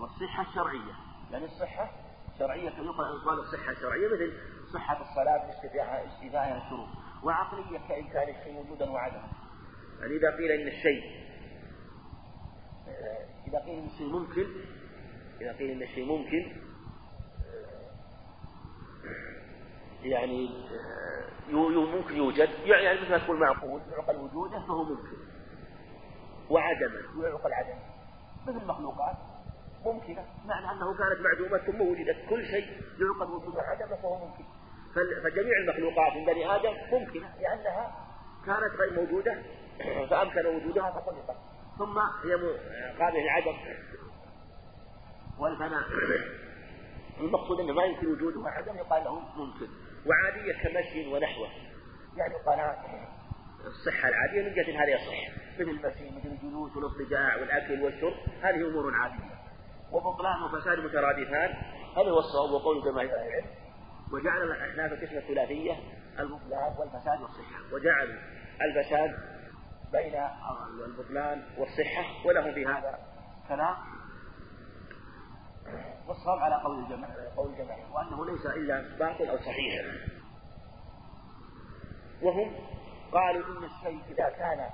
والصحة 0.00 0.42
الشرعية. 0.42 0.92
يعني 1.32 1.44
الصحة 1.44 1.90
شرعية 2.38 2.70
يقال 2.70 3.38
الصحة 3.38 3.70
الشرعية 3.72 4.06
مثل 4.08 4.32
صحة 4.72 5.10
الصلاة 5.10 5.46
باستيفائها 5.46 6.56
الشروط 6.64 6.88
وعقلية 7.24 7.78
كإمكان 7.88 8.28
الشيء 8.28 8.60
وجودا 8.60 8.90
وعدما 8.90 9.28
يعني 10.00 10.16
إذا 10.16 10.36
قيل 10.36 10.50
إن 10.50 10.68
الشيء 10.68 11.02
إذا 13.48 13.58
قيل 13.58 13.78
إن 13.78 13.86
الشيء 13.86 14.06
ممكن 14.06 14.46
إذا 15.40 15.52
قيل 15.52 15.70
إن 15.70 15.82
الشيء 15.82 16.04
ممكن 16.04 16.56
يعني 20.02 20.50
ممكن 21.52 22.16
يوجد. 22.16 22.48
يعني 22.64 23.00
مثل 23.00 23.10
ما 23.10 23.18
تقول 23.18 23.40
معقول 23.40 23.80
يعقل 23.92 24.16
وجوده 24.16 24.58
فهو 24.58 24.84
ممكن. 24.84 25.16
وعدما 26.50 27.00
ويعقل 27.18 27.52
عدما 27.52 27.82
مثل 28.46 28.56
المخلوقات 28.56 29.16
ممكنة. 29.84 30.24
معنى 30.46 30.72
أنه 30.72 30.94
كانت 30.94 31.20
معدومة 31.20 31.58
ثم 31.58 31.80
وجدت 31.80 32.28
كل 32.28 32.46
شيء 32.46 32.66
يعقل 33.00 33.32
وجوده 33.32 33.62
عدما 33.62 33.96
فهو 33.96 34.26
ممكن. 34.26 34.44
فجميع 34.94 35.58
المخلوقات 35.58 36.16
من 36.16 36.24
بني 36.24 36.54
آدم 36.56 36.72
ممكنة 36.92 37.34
لأنها 37.40 38.10
كانت 38.46 38.74
غير 38.80 38.92
موجودة. 38.92 39.42
فأمكن 40.10 40.46
وجودها 40.46 40.90
فخلقت. 40.90 41.36
ثم 41.78 41.98
هي 41.98 42.34
قابلة 42.98 43.20
للعدم 43.20 43.56
والفناء. 45.38 45.82
المقصود 47.20 47.60
أنه 47.60 47.72
ما 47.72 47.84
يمكن 47.84 48.06
وجودها 48.06 48.50
عدم 48.50 48.76
يقال 48.76 49.04
له 49.04 49.18
ممكن. 49.36 49.68
وعادية 50.06 50.52
كمشي 50.52 51.08
ونحوه. 51.08 51.48
يعني 52.16 52.34
قال 52.34 52.76
الصحة 53.66 54.08
العادية 54.08 54.42
من 54.42 54.54
جهة 54.54 54.84
هذه 54.84 54.94
الصحة. 54.94 55.40
مثل 55.58 55.70
المشي 55.70 56.18
مثل 56.18 56.28
الجلوس 56.28 56.76
والاضطجاع 56.76 57.36
والأكل 57.36 57.82
والشرب. 57.82 58.14
هذه 58.42 58.68
أمور 58.68 58.94
عادية. 58.94 59.40
وبطلان 59.92 60.42
وفساد 60.42 60.78
مترادفان. 60.78 61.54
هذا 61.96 62.10
هو 62.10 62.18
الصواب 62.18 62.50
وقول 62.50 62.84
جماهير 62.84 63.14
العلم. 63.14 63.59
وجعل 64.12 64.42
الأحناف 64.42 64.92
القسمة 64.92 65.18
الثلاثية 65.18 65.72
البطلان 66.18 66.74
والفساد 66.78 67.20
والصحة. 67.20 67.60
وجعلوا 67.72 68.20
الفساد 68.62 69.18
بين 69.92 70.14
البطلان 70.84 71.42
والصحة 71.58 72.26
ولهم 72.26 72.54
في 72.54 72.66
هذا 72.66 72.98
كلام 73.48 73.76
والصواب 76.08 76.38
على 76.38 76.54
قول 76.54 76.78
الجماعة 76.78 77.34
قول 77.36 77.52
الجماعة 77.52 77.94
وأنه 77.94 78.26
ليس 78.26 78.46
إلا 78.46 78.98
باطل 78.98 79.28
أو 79.28 79.36
صحيح. 79.36 79.84
وهم 82.22 82.52
قالوا 83.12 83.58
إن 83.58 83.64
الشيء 83.64 84.00
إذا 84.10 84.28
كان 84.28 84.70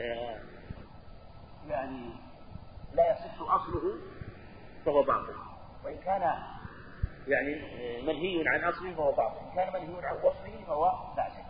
آه، 0.00 0.40
يعني 1.68 2.10
لا 2.94 3.12
يصح 3.12 3.40
أصله 3.40 3.98
فهو 4.84 5.02
باطل. 5.02 5.34
وإن 5.84 5.98
كان 5.98 6.34
يعني 7.28 7.54
آه، 7.54 8.02
منهي 8.02 8.48
عن 8.48 8.64
أصله 8.64 8.94
فهو 8.94 9.12
باطل. 9.12 9.56
كان 9.56 9.72
منهي 9.72 10.06
عن 10.06 10.16
وصفه 10.16 10.64
فهو 10.66 10.92
فاسد 11.16 11.44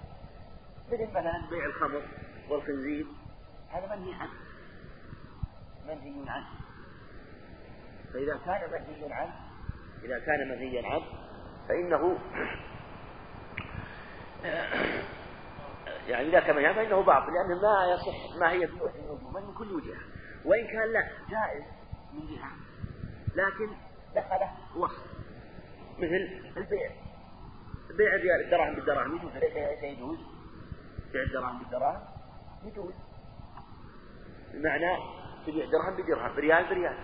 مثل 0.93 1.11
مثلا 1.11 1.49
بيع 1.51 1.64
الخمر 1.64 2.03
والخنزير 2.51 3.07
هذا 3.70 3.97
منهي 3.97 4.14
عنه. 4.14 4.33
منهي 5.87 6.31
عنه. 6.31 6.47
فإذا 8.12 8.41
كان 8.47 8.70
منهيا 8.70 9.14
عنه 9.14 9.35
إذا 10.05 10.18
كان 10.18 10.49
منهيا 10.49 10.87
عنه 10.87 11.05
فإنه 11.68 12.18
يعني 16.09 16.29
إذا 16.29 16.41
كان 16.41 16.57
منهيا 16.57 16.72
فإنه 16.72 17.03
باطل 17.03 17.33
لأنه 17.33 17.62
ما 17.62 17.87
يصح 17.93 18.39
ما 18.41 18.51
هي 18.51 18.66
في 18.66 18.74
وجه 18.74 19.14
من 19.35 19.55
كل 19.55 19.72
وجهة. 19.72 20.01
وإن 20.45 20.66
كان 20.66 20.93
لا 20.93 21.09
جائز 21.31 21.64
من 22.12 22.26
جهة. 22.26 22.51
لكن 23.35 23.76
دخله 24.14 24.51
وصف. 24.76 25.28
مثل 25.99 26.28
البيع. 26.57 26.90
بيع 27.96 28.36
الدراهم 28.44 28.74
بالدراهم 28.74 29.16
يجوز. 29.16 29.32
ليس 29.32 29.82
يجوز. 29.82 30.18
بيع 31.12 31.22
الدراهم 31.22 31.59
بالدراهم 31.59 32.01
يجوز. 32.64 32.94
بمعنى 34.55 34.96
تبيع 35.46 35.64
درهم 35.64 35.96
بدرهم 35.96 36.36
بريال 36.36 36.64
بريال. 36.64 36.96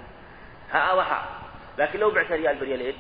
ها 0.71 0.93
وها. 0.93 1.43
لكن 1.79 1.99
لو 1.99 2.11
بعت 2.11 2.33
ريال 2.33 2.61
بريالين 2.61 2.95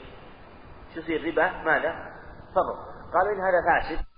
شو 0.95 1.01
يصير؟ 1.01 1.29
ربا؟ 1.29 1.63
ماذا؟ 1.63 2.15
فضل 2.55 2.77
قالوا 3.13 3.33
إن 3.33 3.41
هذا 3.41 3.61
فاسد. 3.67 4.14